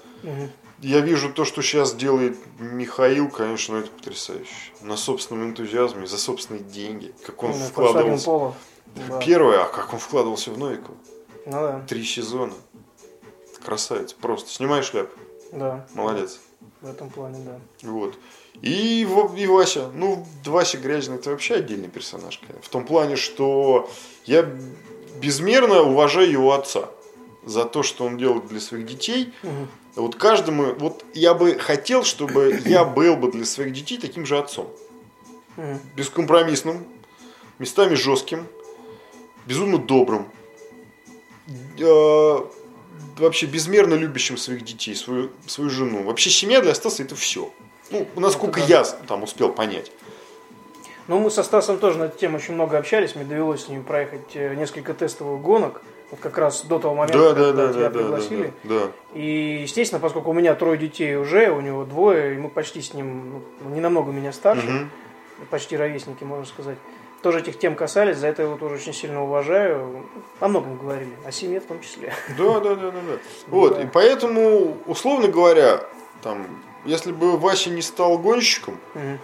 [0.80, 4.72] Я вижу то, что сейчас делает Михаил, конечно, это потрясающе.
[4.82, 7.14] На собственном энтузиазме, за собственные деньги.
[7.24, 8.54] Как он Ну, вкладывался.
[9.08, 9.18] Да.
[9.20, 10.96] Первое, а как он вкладывался в Новикова.
[11.46, 12.52] Ну да, Три сезона.
[13.64, 14.50] Красавец, просто.
[14.50, 15.18] Снимай шляпу.
[15.52, 15.86] да.
[15.94, 16.38] Молодец.
[16.82, 17.58] В этом плане, да.
[17.88, 18.18] Вот.
[18.62, 19.90] И, и Вася.
[19.94, 22.40] Ну, Вася Грязин это вообще отдельный персонаж.
[22.62, 23.90] В том плане, что
[24.24, 24.48] я
[25.20, 26.90] безмерно уважаю его отца
[27.44, 29.32] за то, что он делает для своих детей.
[29.42, 29.68] Мгм.
[29.96, 34.38] Вот каждому, вот я бы хотел, чтобы я был бы для своих детей таким же
[34.38, 34.70] отцом.
[35.96, 36.86] Бескомпромиссным,
[37.58, 38.46] местами жестким,
[39.46, 40.28] безумно добрым,
[41.78, 42.38] э,
[43.16, 46.02] вообще безмерно любящим своих детей, свою, свою жену.
[46.02, 47.50] Вообще семья для Стаса это все.
[47.90, 49.90] Ну, насколько я там успел понять.
[51.08, 53.14] Ну, мы со Стасом тоже на эту тему очень много общались.
[53.14, 55.80] Мне довелось с ним проехать э, несколько тестовых гонок
[56.10, 58.52] Вот как раз до того момента, Да, да, когда да, тебя да, да, пригласили.
[58.62, 58.90] да, да.
[59.14, 62.94] И, естественно, поскольку у меня трое детей уже, у него двое, и мы почти с
[62.94, 64.90] ним, ну, не намного меня старше, Мгм.
[65.50, 66.78] почти ровесники, можно сказать,
[67.22, 70.04] тоже этих тем касались, за это его тоже очень сильно уважаю.
[70.38, 72.12] О многом говорили, о семье в том числе.
[72.38, 73.18] Да, да, да, да, да.
[73.48, 73.82] Вот, Да.
[73.82, 75.80] и поэтому, условно говоря,
[76.22, 76.46] там,
[76.84, 79.18] если бы Вася не стал гонщиком, Мгм.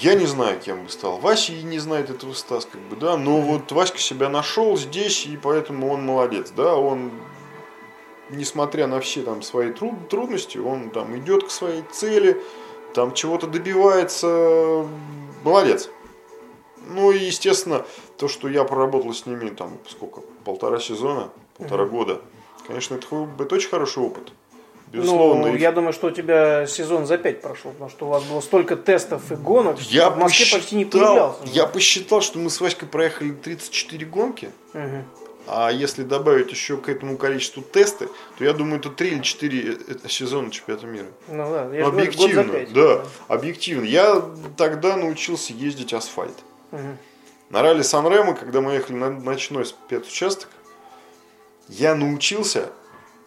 [0.00, 1.18] Я не знаю, кем бы стал.
[1.18, 3.16] Вася и не знает этого Стас, как бы, да.
[3.16, 6.74] Но вот Васька себя нашел здесь, и поэтому он молодец, да.
[6.74, 7.10] Он,
[8.30, 12.40] несмотря на все там свои труд- трудности, он там идет к своей цели,
[12.94, 14.86] там чего-то добивается,
[15.44, 15.90] молодец.
[16.88, 17.84] Ну и, естественно,
[18.16, 22.20] то, что я проработал с ними там сколько, полтора сезона, полтора года,
[22.66, 24.32] конечно, это, это очень хороший опыт.
[24.92, 25.48] Безусловно.
[25.48, 28.40] Ну, я думаю, что у тебя сезон за пять прошел, потому что у вас было
[28.40, 31.00] столько тестов и гонок, Я в Москве почти не посчитал-
[31.34, 31.40] появлялся.
[31.46, 34.50] Я посчитал, что мы с Васькой проехали 34 гонки.
[34.74, 35.04] Мгм.
[35.46, 39.72] А если добавить еще к этому количеству тесты, то я думаю, это 3 или 4
[39.88, 41.06] это сезона чемпионата мира.
[41.28, 42.72] Ну да, я говорю, год за объективно, пять.
[42.72, 43.84] да, объективно.
[43.84, 44.22] Я
[44.56, 46.36] тогда научился ездить асфальт.
[46.70, 46.96] Мгм.
[47.50, 50.48] На ралли Сан-Ремо, когда мы ехали на ночной спецучасток,
[51.68, 52.68] я научился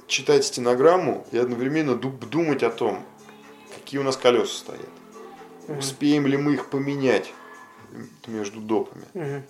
[0.08, 3.04] читать стенограмму и одновременно ду- думать о том,
[3.76, 4.90] какие у нас колеса стоят.
[5.80, 7.34] Успеем ли мы их поменять
[8.28, 9.06] между допами?
[9.14, 9.44] Мгм.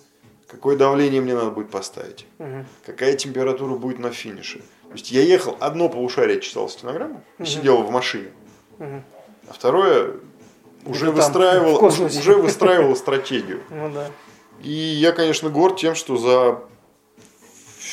[0.46, 2.26] Какое давление мне надо будет поставить?
[2.38, 2.66] Мгм.
[2.86, 4.58] Какая температура будет на финише?
[4.88, 8.30] То есть я ехал, одно полушарие читал стенограмму, и сидел в машине,
[8.78, 9.02] Мгм.
[9.48, 10.14] а второе
[10.86, 13.62] уже в выстраивал, уже, выстраивал стратегию.
[13.70, 14.10] Ну да.
[14.62, 16.60] И я, конечно, горд тем, что за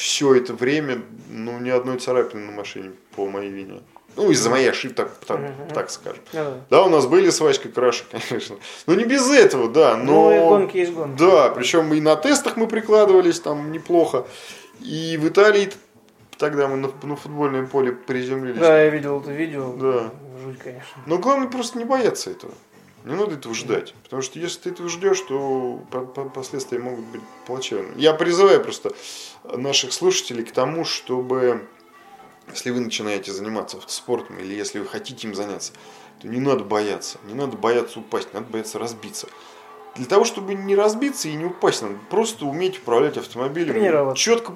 [0.04, 3.80] все это время, ну, ни одной царапины на машине по моей вине.
[4.18, 5.40] Ну, из-за моей ошибки, так, так,
[5.74, 6.22] так скажем.
[6.34, 6.54] Ну да.
[6.70, 8.58] Да, у нас были с Васькой краши, конечно.
[8.86, 9.96] Но не без этого, да.
[9.96, 10.30] Но...
[10.30, 11.18] Ну и гонки есть гонки.
[11.18, 14.28] Да, причем и на тестах мы прикладывались там неплохо.
[14.82, 15.72] И в Италии
[16.38, 18.60] тогда мы на, на футбольном поле приземлились.
[18.60, 19.72] Да, я видел это видео.
[19.72, 20.12] Да.
[20.44, 21.02] Жуть, конечно.
[21.06, 22.54] Но главное просто не бояться этого.
[23.04, 23.94] Не надо этого ждать.
[24.04, 28.00] Потому что если ты этого ждешь, то по- по- последствия могут быть плачевными.
[28.00, 28.94] Я призываю просто
[29.44, 31.68] наших слушателей к тому, чтобы
[32.50, 35.74] если вы начинаете заниматься спортом или если вы хотите им заняться,
[36.22, 37.18] то не надо бояться.
[37.26, 39.28] Не надо бояться упасть, не надо бояться разбиться.
[39.96, 43.74] Для того, чтобы не разбиться и не упасть, надо просто уметь управлять автомобилем.
[43.74, 44.22] Тренироваться.
[44.24, 44.56] Четко,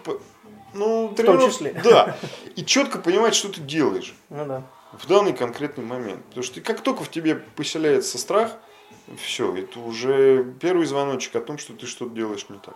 [0.73, 1.79] ну, В том числе.
[1.83, 2.17] Да.
[2.55, 4.63] И четко понимать, что ты делаешь Ну да.
[4.99, 6.23] В данный конкретный момент.
[6.25, 8.57] Потому что как только в тебе поселяется страх,
[9.21, 12.75] все, это уже первый звоночек о том, что ты что-то делаешь не так.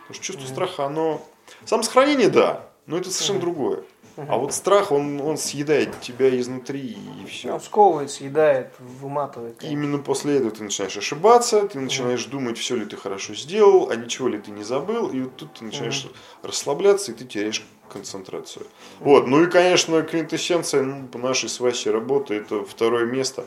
[0.00, 1.24] Потому что чувство страха, оно...
[1.64, 3.84] Самосохранение, да, но это совершенно другое.
[4.16, 7.52] А вот страх, он, он съедает тебя изнутри и все.
[7.52, 9.62] Он сковывает, съедает, выматывает.
[9.62, 13.90] И именно после этого ты начинаешь ошибаться, ты начинаешь думать, все ли ты хорошо сделал,
[13.90, 16.08] а ничего ли ты не забыл, и вот тут ты начинаешь
[16.42, 18.66] расслабляться, и ты теряешь концентрацию.
[19.00, 23.46] Вот, ну и, конечно, квинтэссенция ну, по нашей с Васей работы, это второе место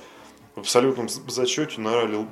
[0.55, 2.27] в абсолютном зачете на ралли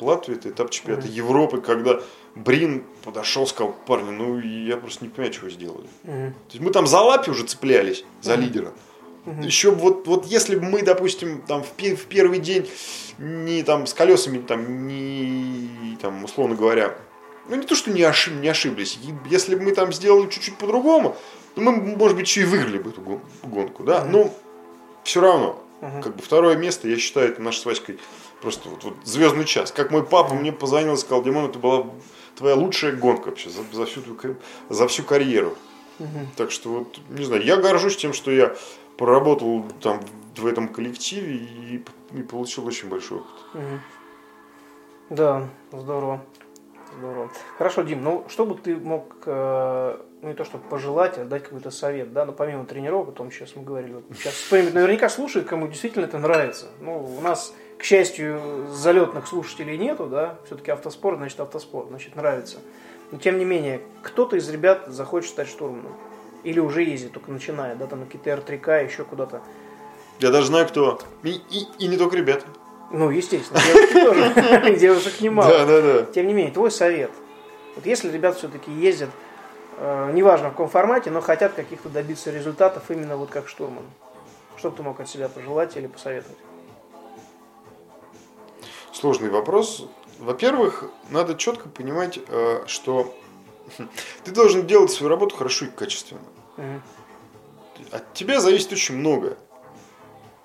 [0.00, 2.00] Латвии, это этап чемпионата Европы, когда
[2.34, 5.88] Брин подошел, сказал, парни, ну я просто не понимаю, чего сделали.
[6.02, 6.32] Мгм.
[6.32, 8.72] То есть мы там за лапи уже цеплялись, за лидера.
[9.40, 12.68] Еще вот, вот если бы мы, допустим, там в, в первый день
[13.18, 16.96] не там с колесами, там, не там, условно говоря,
[17.48, 18.98] ну не то, что не, ошиб, не ошиблись,
[19.30, 21.16] если бы мы там сделали чуть-чуть по-другому,
[21.56, 24.32] мы, может быть, еще и выиграли бы эту гон- гонку, да, но
[25.04, 25.62] все равно,
[26.02, 27.98] как бы второе место, я считаю, это наш с Васькой
[28.40, 29.72] просто вот, вот звездный час.
[29.72, 31.86] Как мой папа мне позвонил и сказал, Димон, это была
[32.36, 34.00] твоя лучшая гонка вообще за, за всю,
[34.68, 35.56] за всю карьеру.
[36.36, 38.54] Так что вот, не знаю, я горжусь тем, что я
[38.96, 40.00] проработал там
[40.36, 43.80] в этом коллективе и, и получил очень большой опыт.
[45.10, 46.24] Да, здорово.
[46.98, 47.30] Здорово.
[47.58, 51.44] Хорошо, Дим, ну что бы ты мог, э, ну не то чтобы пожелать, а дать
[51.44, 55.08] какой-то совет, да, ну помимо тренировок, о том сейчас мы говорили, вот сейчас кто-нибудь наверняка
[55.08, 56.66] слушает, кому действительно это нравится.
[56.80, 58.40] Ну, у нас, к счастью,
[58.70, 62.58] залетных слушателей нету, да, все-таки автоспорт, значит автоспорт, значит нравится.
[63.10, 65.92] Но тем не менее, кто-то из ребят захочет стать штурманом.
[66.44, 69.42] Или уже ездит, только начинает, да, там на какие-то R3К, еще куда-то.
[70.18, 70.98] Я даже знаю, кто.
[71.22, 72.46] И, и, и не только ребята.
[72.92, 75.48] Ну, естественно, девушки тоже, девушек немало.
[75.48, 76.04] Да, да, да.
[76.12, 77.10] Тем не менее, твой совет.
[77.74, 79.08] Вот если ребята все-таки ездят,
[79.78, 83.84] э, неважно в каком формате, но хотят каких-то добиться результатов именно вот как штурман,
[84.58, 86.36] что бы ты мог от себя пожелать или посоветовать?
[88.92, 89.88] Сложный вопрос.
[90.18, 93.14] Во-первых, надо четко понимать, э, что
[94.24, 96.20] ты должен делать свою работу хорошо и качественно.
[96.58, 96.82] Мгм.
[97.90, 99.38] От тебя зависит очень многое.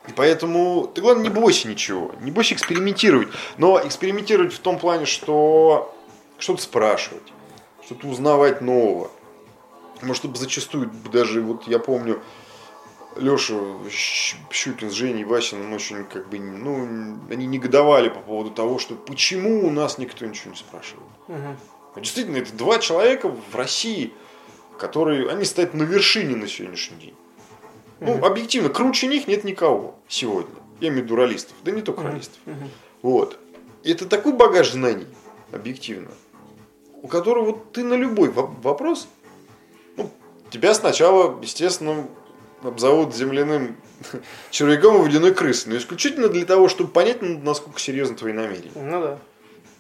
[0.08, 3.30] И поэтому ты, главное, не бойся ничего, не бойся экспериментировать.
[3.58, 5.94] Но экспериментировать в том плане, что
[6.38, 7.34] что-то спрашивать,
[7.84, 9.12] что-то узнавать нового.
[10.02, 12.22] Может, зачастую даже, вот я помню,
[13.16, 13.56] Леша
[14.52, 19.66] Щукин с Женей Васиным очень как бы, ну, они негодовали по поводу того, что почему
[19.66, 21.08] у нас никто ничего не спрашивает.
[21.28, 22.02] Угу.
[22.02, 24.14] Действительно, это два человека в России,
[24.78, 27.16] которые, они стоят на вершине на сегодняшний день.
[28.00, 30.56] Ну, объективно, круче них нет никого сегодня.
[30.80, 32.40] Я имею в виду ролистов, да не только ролистов.
[33.02, 33.40] Вот.
[33.84, 35.08] И это такой багаж знаний,
[35.52, 36.10] объективно,
[37.02, 39.08] у которого вот ты на любой вопрос,
[39.96, 40.12] ну,
[40.50, 42.08] тебя сначала, естественно,
[42.64, 43.78] обзовут земляным
[44.52, 48.72] червяком и водяной крысой, но исключительно для того, чтобы понять, насколько серьезны твои намерения.
[48.76, 49.20] Ну да.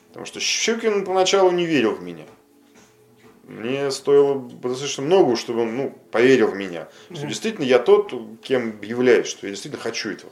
[0.09, 2.23] Потому что Щукин поначалу не верил в меня.
[3.47, 6.89] Мне стоило достаточно много, чтобы он ну, поверил в меня.
[7.13, 10.31] Что действительно я тот, кем являюсь, что я действительно хочу этого.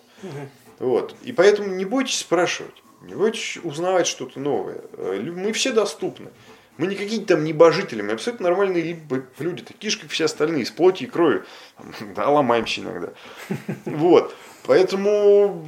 [0.79, 1.15] Вот.
[1.23, 4.81] И поэтому не бойтесь спрашивать, не бойтесь узнавать что-то новое.
[4.97, 6.29] Э, мы все доступны.
[6.77, 8.99] Мы не какие-то там небожители, мы абсолютно нормальные
[9.39, 11.43] люди, такие же, как все остальные, из плоти и крови.
[12.15, 13.13] Да, ломаемся иногда.
[13.85, 14.35] Вот.
[14.63, 15.65] Поэтому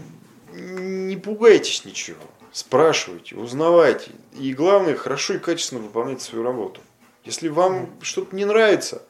[0.53, 2.19] не пугайтесь ничего.
[2.51, 4.11] Спрашивайте, узнавайте.
[4.37, 6.81] И главное, хорошо и качественно выполняйте свою работу.
[7.28, 9.01] Если вам что-то не нравится,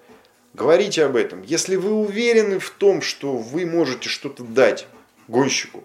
[0.56, 1.44] говорите об этом.
[1.44, 4.88] Если вы уверены в том, что вы можете что-то дать
[5.28, 5.84] гонщику,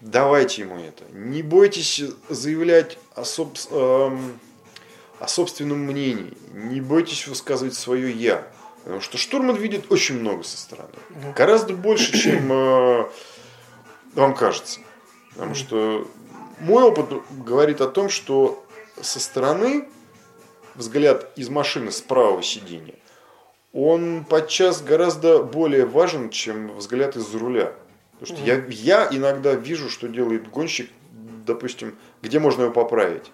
[0.00, 1.04] давайте ему это.
[1.12, 3.58] Не бойтесь заявлять о, соб...
[3.72, 4.40] эм,
[5.18, 6.32] о собственном мнении.
[6.54, 8.46] Не бойтесь высказывать свое «я».
[8.84, 10.94] Потому что штурман видит очень много со стороны.
[11.36, 13.04] Гораздо больше, чем э,
[14.14, 14.80] вам кажется.
[15.32, 16.08] Потому что
[16.60, 18.64] мой опыт говорит о том, что
[19.02, 19.86] со стороны
[20.74, 22.94] взгляд из машины с правого сиденья,
[23.72, 27.72] он подчас гораздо более важен, чем взгляд из-за руля.
[28.18, 30.90] Потому что mm я, я иногда вижу, что делает гонщик,
[31.46, 33.30] допустим, где можно его поправить.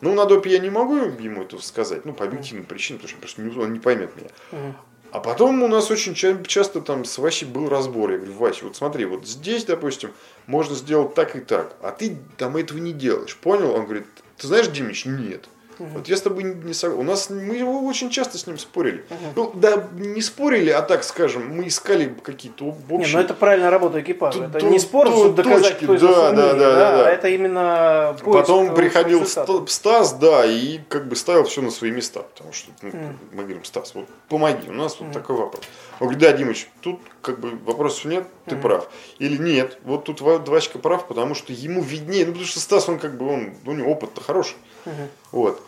[0.00, 3.18] Ну, на допе я не могу ему это сказать, ну, по объективным причинам, потому что
[3.18, 4.28] просто не, он не поймет меня.
[4.52, 4.72] mm
[5.12, 8.10] А потом у нас очень часто там с Васей был разбор.
[8.10, 10.12] Я говорю, Вася, вот смотри, вот здесь, допустим,
[10.46, 13.36] можно сделать так и так, а ты там этого не делаешь.
[13.36, 13.72] Понял?
[13.74, 14.06] Он говорит,
[14.36, 15.48] ты знаешь, Димич, нет.
[15.82, 15.98] Угу.
[15.98, 17.00] Вот я с тобой не согласен.
[17.00, 19.04] У нас мы его очень часто с ним спорили.
[19.10, 19.18] Угу.
[19.36, 22.98] Ну, да, не спорили, а так скажем, мы искали какие-то общие.
[22.98, 24.38] Не, ну это правильная работа экипажа.
[24.38, 26.74] То, это то, не спор, то, чтобы доказать, точки, кто из да, да, да, да,
[26.74, 31.90] да, а это именно Потом приходил Стас, да, и как бы ставил все на свои
[31.90, 32.22] места.
[32.22, 33.16] Потому что ну, mm.
[33.32, 35.04] мы говорим, Стас, вот помоги, у нас mm.
[35.04, 35.64] вот такой вопрос.
[36.00, 38.60] Он говорит, да, Димыч, тут как бы вопросов нет, ты mm.
[38.60, 38.88] прав.
[39.18, 42.24] Или нет, вот тут Васька прав, потому что ему виднее.
[42.24, 44.56] Ну, потому что Стас, он как бы, он, у него опыт-то хороший.
[44.84, 45.08] Mm-hmm.
[45.32, 45.62] Вот.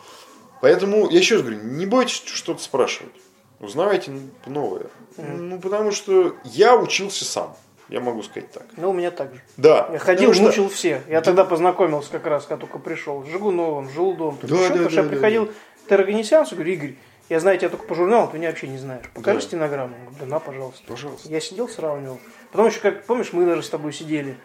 [0.65, 3.13] Поэтому, я еще раз говорю, не бойтесь что-то спрашивать.
[3.61, 4.13] Узнавайте
[4.47, 4.87] новое.
[5.19, 5.37] Mm.
[5.37, 7.55] Ну, потому что я учился сам.
[7.91, 8.65] Я могу сказать так.
[8.79, 9.43] Ну, у меня так же.
[9.59, 9.91] Да.
[9.93, 10.43] Я ходил, что...
[10.43, 11.07] мучил всех.
[11.07, 13.23] Я тогда познакомился как раз, когда только пришел.
[13.25, 14.39] С Жигуновым, с Желудом.
[14.41, 15.53] Да, да, да, потому что я приходил, да.
[15.87, 16.95] ты организациям, говорю, Игорь,
[17.29, 19.05] я знаю тебя только по журналу, ты меня вообще не знаешь.
[19.13, 19.45] Покажи да.
[19.45, 19.95] стенограмму.
[19.97, 20.83] говорю, да на, пожалуйста.
[20.87, 21.29] Пожалуйста.
[21.29, 22.19] Я сидел, сравнивал.
[22.53, 24.39] Потом еще, как помнишь, мы даже с тобой сидели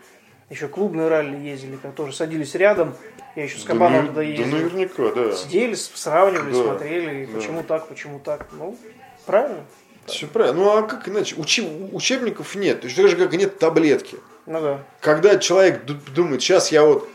[0.49, 2.95] еще клубные ралли ездили, как тоже садились рядом.
[3.35, 4.45] Я еще с Кабаном да, туда ездил.
[4.45, 5.35] Да наверняка, да.
[5.35, 7.37] Сидели, сравнивали, да, смотрели, да.
[7.37, 8.47] почему так, почему так.
[8.51, 8.77] Ну,
[9.25, 9.63] правильно.
[10.07, 10.59] Все правильно.
[10.59, 11.35] Ну а как иначе?
[11.37, 12.81] Учи, учебников нет.
[12.81, 14.17] То есть так же, как нет таблетки.
[14.45, 14.83] Ну да.
[14.99, 17.07] Когда человек думает, сейчас я вот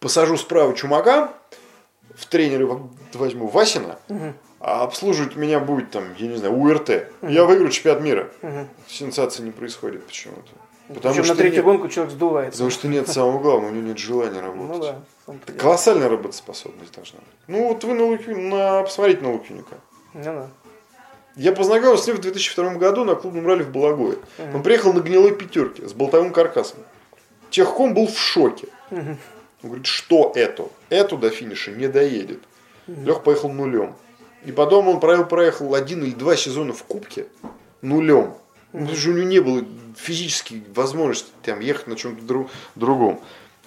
[0.00, 1.30] посажу справа чумака,
[2.16, 2.66] в тренеры
[3.12, 4.32] возьму Васина, угу.
[4.60, 7.08] а обслуживать меня будет там, я не знаю, УРТ.
[7.22, 7.30] Угу.
[7.30, 8.30] Я выиграю чемпионат мира.
[8.40, 8.68] Угу.
[8.88, 10.50] Сенсации не происходит почему-то.
[10.88, 12.58] Потому Причем что на третью нет, гонку человек сдувается.
[12.58, 14.76] Потому что нет самого главного, у него нет желания работать.
[14.76, 15.34] Ну да.
[15.46, 17.28] Это колоссальная работоспособность должна быть.
[17.46, 19.76] Ну вот вы на, Луки, на посмотрите на Лукиника.
[20.12, 20.50] Ну да.
[21.36, 24.16] Я познакомился с ним в 2002 году на клубном ралли в Балагое.
[24.38, 24.56] Угу.
[24.56, 26.78] Он приехал на гнилой пятерке с болтовым каркасом.
[27.50, 28.68] Техком был в шоке.
[28.90, 29.00] Угу.
[29.00, 29.18] Он
[29.62, 30.68] говорит, что это?
[30.90, 32.40] Эту до финиша не доедет.
[32.86, 33.00] Угу.
[33.06, 33.94] Лех поехал нулем.
[34.44, 37.26] И потом он проехал, проехал один или два сезона в Кубке
[37.80, 38.34] нулем.
[38.74, 39.64] Что у него не было
[39.96, 43.20] физически возможности там, ехать на чем-то друг, другом.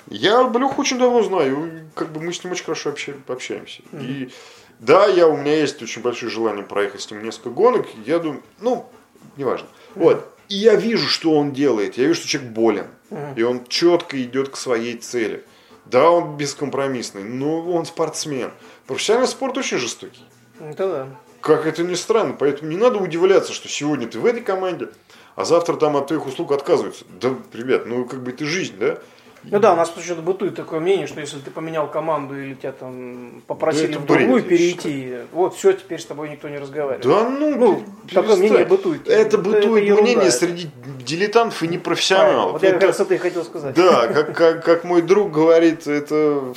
[0.09, 2.93] Я Леху очень давно знаю, как бы мы с ним очень хорошо
[3.27, 3.81] общаемся.
[3.91, 4.05] Mm-hmm.
[4.05, 4.31] И
[4.79, 7.87] да, я, у меня есть очень большое желание проехать с ним несколько гонок.
[8.05, 8.89] Я думаю, ну,
[9.35, 9.67] неважно.
[9.67, 10.03] Mm-hmm.
[10.03, 10.33] Вот.
[10.49, 11.97] И я вижу, что он делает.
[11.97, 12.87] Я вижу, что человек болен.
[13.09, 13.33] Mm-hmm.
[13.37, 15.43] И он четко идет к своей цели.
[15.85, 18.51] Да, он бескомпромиссный, но он спортсмен.
[18.87, 20.23] Профессиональный спорт очень жестокий.
[20.59, 21.07] Это да.
[21.41, 22.35] Как это ни странно.
[22.37, 24.89] Поэтому не надо удивляться, что сегодня ты в этой команде,
[25.35, 27.05] а завтра там от твоих услуг отказываются.
[27.21, 28.97] Да, ребят, ну как бы это жизнь, да?
[29.43, 32.71] Ну да, у нас почему-то бытует такое мнение, что если ты поменял команду или тебя
[32.71, 37.05] там попросили да в другую перейти, вот все, теперь с тобой никто не разговаривает.
[37.05, 37.83] Да ну, ну
[38.13, 39.07] такое мнение бытует.
[39.07, 40.31] Это бытует это мнение ерунда.
[40.31, 40.69] среди
[41.05, 42.53] дилетантов и непрофессионалов.
[42.53, 43.75] Вот я как раз это и хотел сказать.
[43.75, 46.53] Да, как, как, как мой друг говорит, это,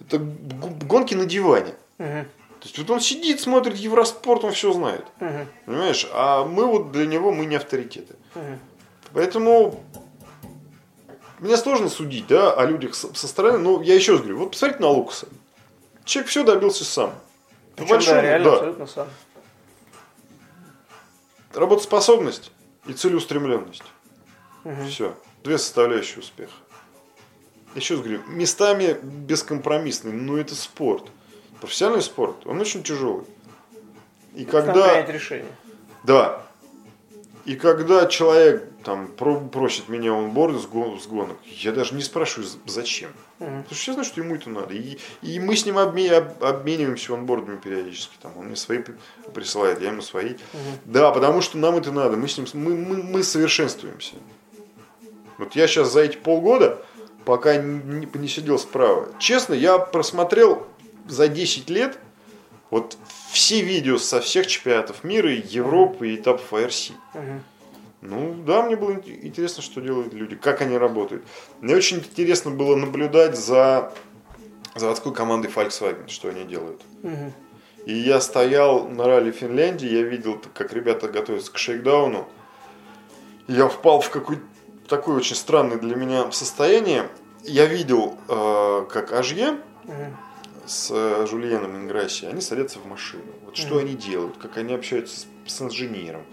[0.00, 0.20] это
[0.86, 1.74] гонки на диване.
[1.98, 2.24] Угу.
[2.60, 5.04] То есть вот он сидит, смотрит Евроспорт, он все знает.
[5.20, 5.46] Мгм.
[5.66, 6.08] Понимаешь?
[6.12, 8.16] А мы вот для него мы не авторитеты.
[8.34, 8.58] Мгм.
[9.12, 9.82] Поэтому
[11.38, 13.58] мне сложно судить, да, о людях со, стороны.
[13.58, 15.28] Но я еще раз говорю, вот посмотрите на Лукаса.
[16.04, 17.14] Человек все добился сам.
[17.76, 18.56] Причем, да, большому, реально, да.
[18.56, 19.08] абсолютно сам.
[21.54, 22.50] Работоспособность
[22.86, 23.84] и целеустремленность.
[24.64, 24.88] Мгм.
[24.88, 25.14] Все.
[25.44, 26.52] Две составляющие успеха.
[27.74, 31.10] Еще раз говорю, местами бескомпромиссный, но это спорт.
[31.60, 33.24] Профессиональный спорт, он очень тяжелый.
[34.34, 35.02] И когда...
[35.06, 35.50] решение.
[36.04, 36.42] Да.
[37.44, 42.02] И когда человек там про- просит меня онборд с, го- с гонок, я даже не
[42.02, 43.10] спрашиваю, зачем.
[43.38, 43.62] Мгм.
[43.62, 44.74] Потому что я знаю, что ему это надо.
[44.74, 48.14] И, и мы с ним обме- об- обмениваемся онбордами периодически.
[48.20, 48.94] Там, он мне свои при-
[49.32, 50.34] присылает, я ему свои.
[50.84, 52.16] Да, потому что нам это надо.
[52.18, 54.14] Мы с ним мы, мы, мы совершенствуемся.
[55.38, 56.84] Вот я сейчас за эти полгода,
[57.24, 60.66] пока не, не сидел справа, честно, я просмотрел
[61.08, 61.98] за 10 лет
[62.70, 62.96] вот
[63.30, 66.52] все видео со всех чемпионатов мира, и Европы и этапов.
[66.52, 67.42] Мгм.
[68.00, 71.24] Ну да, мне было ин- интересно, что делают люди, как они работают.
[71.60, 73.92] Мне очень интересно было наблюдать за
[74.74, 76.82] заводской командой Volkswagen, что они делают.
[77.86, 82.28] И я стоял на ралли Финляндии, я видел, как ребята готовятся к шейкдауну.
[83.46, 84.42] Я впал в какое-то
[84.88, 87.08] такое очень странное для меня состояние.
[87.44, 90.16] Я видел, э, как Ажье Мгм.
[90.68, 93.32] С э, Жульеном Инграсси, они садятся в машину.
[93.44, 93.78] Вот что Мгм.
[93.78, 96.24] они делают, как они общаются с, с инженером,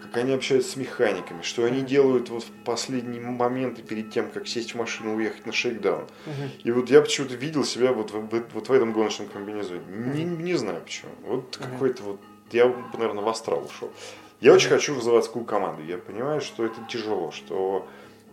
[0.00, 4.46] как они общаются с механиками, что они делают вот в последние моменты перед тем, как
[4.48, 6.06] сесть в машину и уехать на шейкдаун.
[6.26, 6.50] Мгм.
[6.64, 9.82] И вот я почему-то видел себя вот в, вот в этом гоночном комбинезоне.
[9.88, 11.12] Не, не знаю почему.
[11.22, 12.20] Вот какой-то вот,
[12.52, 13.92] я, наверное, в астрал ушел.
[14.40, 15.82] Я очень хочу в заводскую команду.
[15.84, 17.86] Я понимаю, что это тяжело, что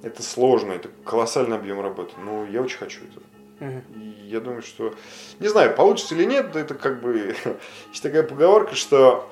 [0.04, 2.14] это сложно, это колоссальный объем работы.
[2.24, 3.24] Но я очень хочу этого.
[3.60, 4.94] И я думаю, что...
[5.40, 7.36] Не знаю, получится или нет, это как бы...
[7.90, 9.30] Есть такая поговорка, что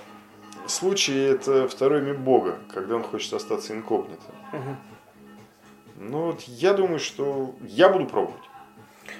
[0.67, 4.23] случай это второй мир Бога, когда он хочет остаться инкогнито.
[4.51, 4.77] Мгм.
[5.97, 8.41] Ну вот я думаю, что я буду пробовать.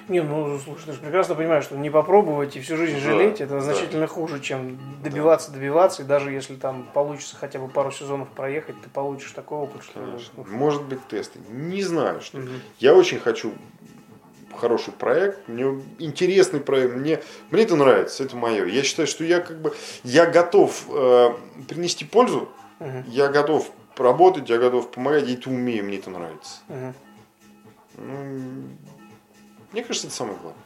[0.08, 3.40] Не, ну, слушай, ты же прекрасно понимаешь, что не попробовать и всю жизнь Да, жалеть,
[3.40, 3.60] это да.
[3.60, 8.80] значительно хуже, чем добиваться, добиваться, и даже если там получится хотя бы пару сезонов проехать,
[8.82, 10.00] ты получишь такой опыт, что...
[10.00, 10.32] Конечно.
[10.36, 11.40] ну, Может быть тесты.
[11.48, 12.38] Не знаю, что.
[12.38, 12.60] Мгм.
[12.78, 13.52] Я очень хочу
[14.56, 15.64] хороший проект, мне
[15.98, 18.66] интересный проект, мне, мне это нравится, это мое.
[18.66, 21.30] Я считаю, что я как бы, я готов э,
[21.68, 22.48] принести пользу,
[22.78, 23.04] Мгм.
[23.08, 26.60] я готов работать, я готов помогать, я это умею, мне это нравится.
[26.68, 26.94] Мгм.
[27.98, 28.68] Ну,
[29.72, 30.62] мне кажется, это самое главное.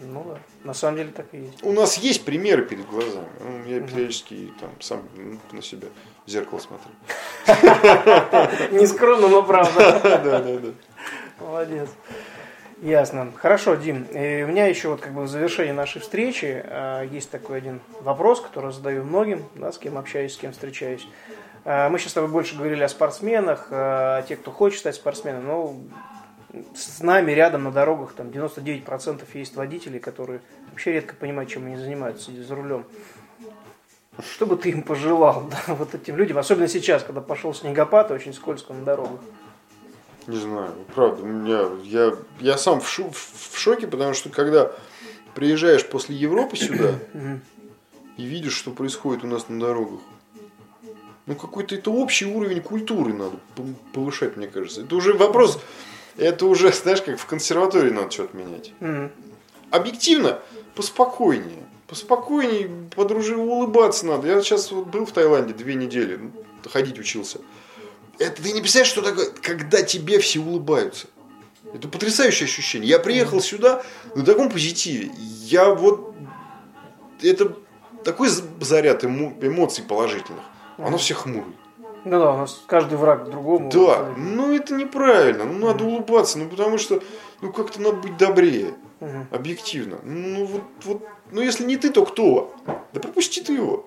[0.00, 1.62] Ну да, на самом деле так и есть.
[1.64, 3.26] У нас есть примеры перед глазами.
[3.40, 5.88] Ну, Я периодически там сам ну, на себя
[6.24, 6.92] в зеркало смотрю.
[8.70, 10.00] Нескромно, но правда.
[10.24, 10.68] Да, да, да.
[11.40, 11.88] Молодец.
[12.82, 13.32] Ясно.
[13.34, 14.04] Хорошо, Дим.
[14.04, 17.80] И у меня еще вот как бы в завершении нашей встречи э, есть такой один
[18.02, 21.08] вопрос, который задаю многим, да, с кем общаюсь, с кем встречаюсь.
[21.64, 23.74] Э, мы сейчас с тобой больше говорили о спортсменах, э,
[24.18, 25.44] о тех, кто хочет стать спортсменом.
[25.44, 25.76] Но
[26.76, 31.76] с нами рядом на дорогах там 99% есть водители, которые вообще редко понимают, чем они
[31.76, 32.84] занимаются, сидя за рулем.
[34.20, 38.14] Что бы ты им пожелал, да, вот этим людям, особенно сейчас, когда пошел снегопад, и
[38.14, 39.20] очень скользко на дорогах.
[40.28, 44.70] Не знаю, правда, у меня, я, я сам в, шу- в шоке, потому что когда
[45.34, 46.94] приезжаешь после Европы сюда
[48.18, 50.00] и видишь, что происходит у нас на дорогах,
[51.26, 53.36] ну какой-то это общий уровень культуры надо
[53.94, 54.82] повышать, мне кажется.
[54.82, 55.60] Это уже вопрос,
[56.18, 58.72] это уже, знаешь, как в консерватории надо что-то менять.
[59.70, 60.38] Объективно,
[60.74, 61.64] поспокойнее.
[61.86, 64.28] Поспокойнее, подружи, улыбаться надо.
[64.28, 66.32] Я сейчас вот был в Таиланде две недели, ну,
[66.70, 67.40] ходить учился.
[68.18, 71.06] Это ты не представляешь, что такое, когда тебе все улыбаются.
[71.74, 72.88] Это потрясающее ощущение.
[72.88, 73.82] Я приехал сюда
[74.14, 75.10] на таком позитиве.
[75.16, 76.14] Я вот...
[77.22, 77.54] Это
[78.04, 78.28] такой
[78.60, 80.42] заряд эмо- эмоций положительных.
[80.78, 81.52] Оно все хмурое.
[82.04, 83.70] Ну да, у нас каждый враг другому.
[83.70, 85.44] Да, ну это неправильно.
[85.44, 87.02] Ну надо улыбаться, ну потому что
[87.42, 88.74] ну как-то надо быть добрее.
[89.00, 89.28] Мгм.
[89.30, 89.98] Объективно.
[90.04, 91.02] Ну вот, вот,
[91.32, 92.54] ну если не ты, то кто?
[92.92, 93.86] Да пропусти ты его.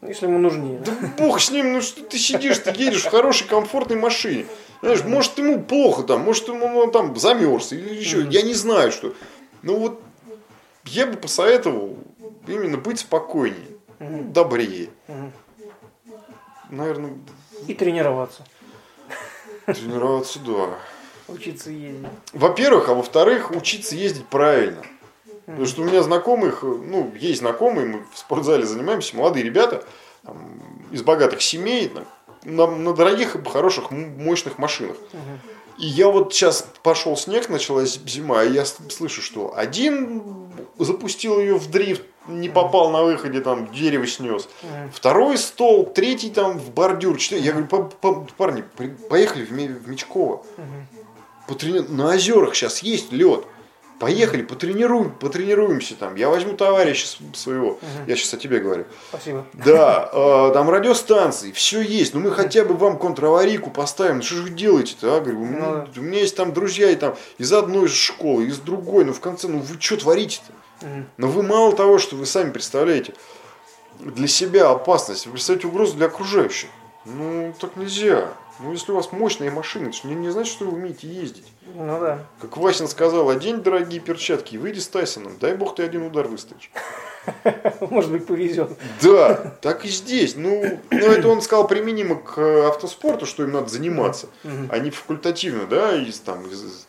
[0.00, 0.78] Если ему нужнее.
[0.80, 4.46] Да бог с ним, ну что ты сидишь, ты едешь в хорошей, комфортной машине.
[4.80, 8.92] Знаешь, может ему плохо там, может ему он там замерз или еще, я не знаю
[8.92, 9.12] что.
[9.62, 10.00] Ну вот
[10.84, 11.98] я бы посоветовал
[12.46, 14.90] именно быть спокойнее, добрее.
[16.70, 17.14] Наверное,
[17.66, 18.44] И тренироваться.
[19.66, 20.78] тренироваться, да.
[21.26, 22.06] Учиться ездить.
[22.32, 24.82] Во-первых, а во-вторых, учиться ездить правильно.
[25.52, 29.84] Потому что у меня знакомых, ну, есть знакомые, мы в спортзале занимаемся, молодые ребята
[30.24, 30.36] там,
[30.90, 31.90] из богатых семей,
[32.44, 34.96] на, на- на дорогих и хороших, мощных машинах.
[35.78, 40.22] И я вот сейчас пошел снег, началась зима, и я слышу, что один
[40.78, 44.48] запустил ее в дрифт, не попал на выходе, там дерево снес.
[44.92, 47.16] Второй стол, третий там в бордюр.
[47.16, 47.46] четвертый.
[47.46, 48.64] Я говорю, «Па- па- парни,
[49.08, 50.44] поехали в Мечково.
[51.46, 53.44] Потрени- На озерах сейчас есть лед.
[53.98, 56.14] Поехали, потренируем, потренируемся там.
[56.14, 57.78] Я возьму товарища своего.
[58.06, 58.84] Я сейчас о тебе говорю.
[59.08, 59.44] Спасибо.
[59.54, 62.14] Да, э, там радиостанции, все есть.
[62.14, 64.16] Ну мы хотя бы вам контраварийку поставим.
[64.18, 65.20] Ну что же вы делаете-то, а?
[65.20, 65.88] Говорю, у меня, Ну да.
[65.96, 69.04] у меня есть там друзья и там из одной школы, из другой.
[69.04, 70.52] Ну в конце, ну вы что творите-то?
[71.16, 73.14] Но вы мало того, что вы сами представляете
[73.98, 76.68] для себя опасность, вы представляете угрозу для окружающих.
[77.04, 78.28] Ну так нельзя.
[78.60, 81.46] Ну если у вас мощные машины, это не, не значит, что вы умеете ездить.
[81.74, 82.24] Ну да.
[82.40, 85.38] Как Васин сказал, одень дорогие перчатки и выйди с Тайсоном.
[85.38, 86.70] Дай бог ты один удар выстоишь.
[87.80, 88.70] Может быть, повезет.
[89.02, 90.34] Да, так и здесь.
[90.34, 94.28] Ну, ну, это он сказал применимо к э, автоспорту, что им надо заниматься,
[94.70, 96.86] а не факультативно, да, из, там, из, из-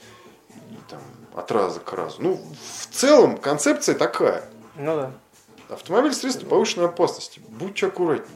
[0.89, 1.01] там,
[1.35, 2.17] от раза к разу.
[2.21, 2.39] Ну,
[2.79, 4.43] в целом концепция такая.
[4.75, 5.11] Ну да.
[5.69, 7.41] Автомобиль средство повышенной опасности.
[7.47, 8.33] Будьте аккуратней,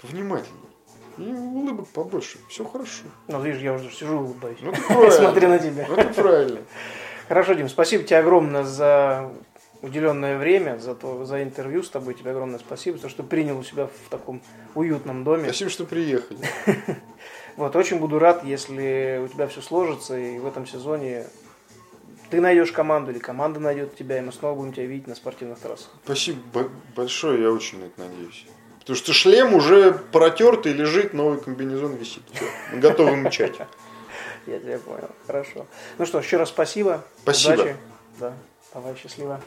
[0.00, 0.57] повнимательней.
[1.18, 2.38] И улыбок побольше.
[2.48, 3.04] Все хорошо.
[3.26, 4.58] Ну, видишь, я уже сижу улыбаюсь.
[4.60, 5.10] Ну, это.
[5.10, 5.86] Смотря на тебя.
[5.88, 6.60] Ну, это правильно.
[7.28, 9.30] Хорошо, Дим, спасибо тебе огромное за
[9.82, 12.14] уделенное время, за, то, за интервью с тобой.
[12.14, 14.40] Тебе огромное спасибо, за то, что принял у себя в таком
[14.74, 15.44] уютном доме.
[15.44, 16.40] Спасибо, что приехали.
[17.56, 21.26] Вот, очень буду рад, если у тебя все сложится, и в этом сезоне
[22.30, 25.58] ты найдешь команду, или команда найдет тебя, и мы снова будем тебя видеть на спортивных
[25.58, 25.90] трассах.
[26.04, 28.46] Спасибо бо- большое, я очень на это надеюсь.
[28.88, 32.22] Потому что шлем уже протертый, лежит, новый комбинезон висит.
[32.72, 33.52] Мы готовы мчать.
[34.46, 35.10] Я тебя понял.
[35.26, 35.66] Хорошо.
[35.98, 37.04] Ну что, еще раз спасибо.
[37.20, 37.52] Спасибо.
[37.52, 37.76] Удачи.
[38.18, 38.32] Да.
[38.72, 39.42] Давай, счастливо.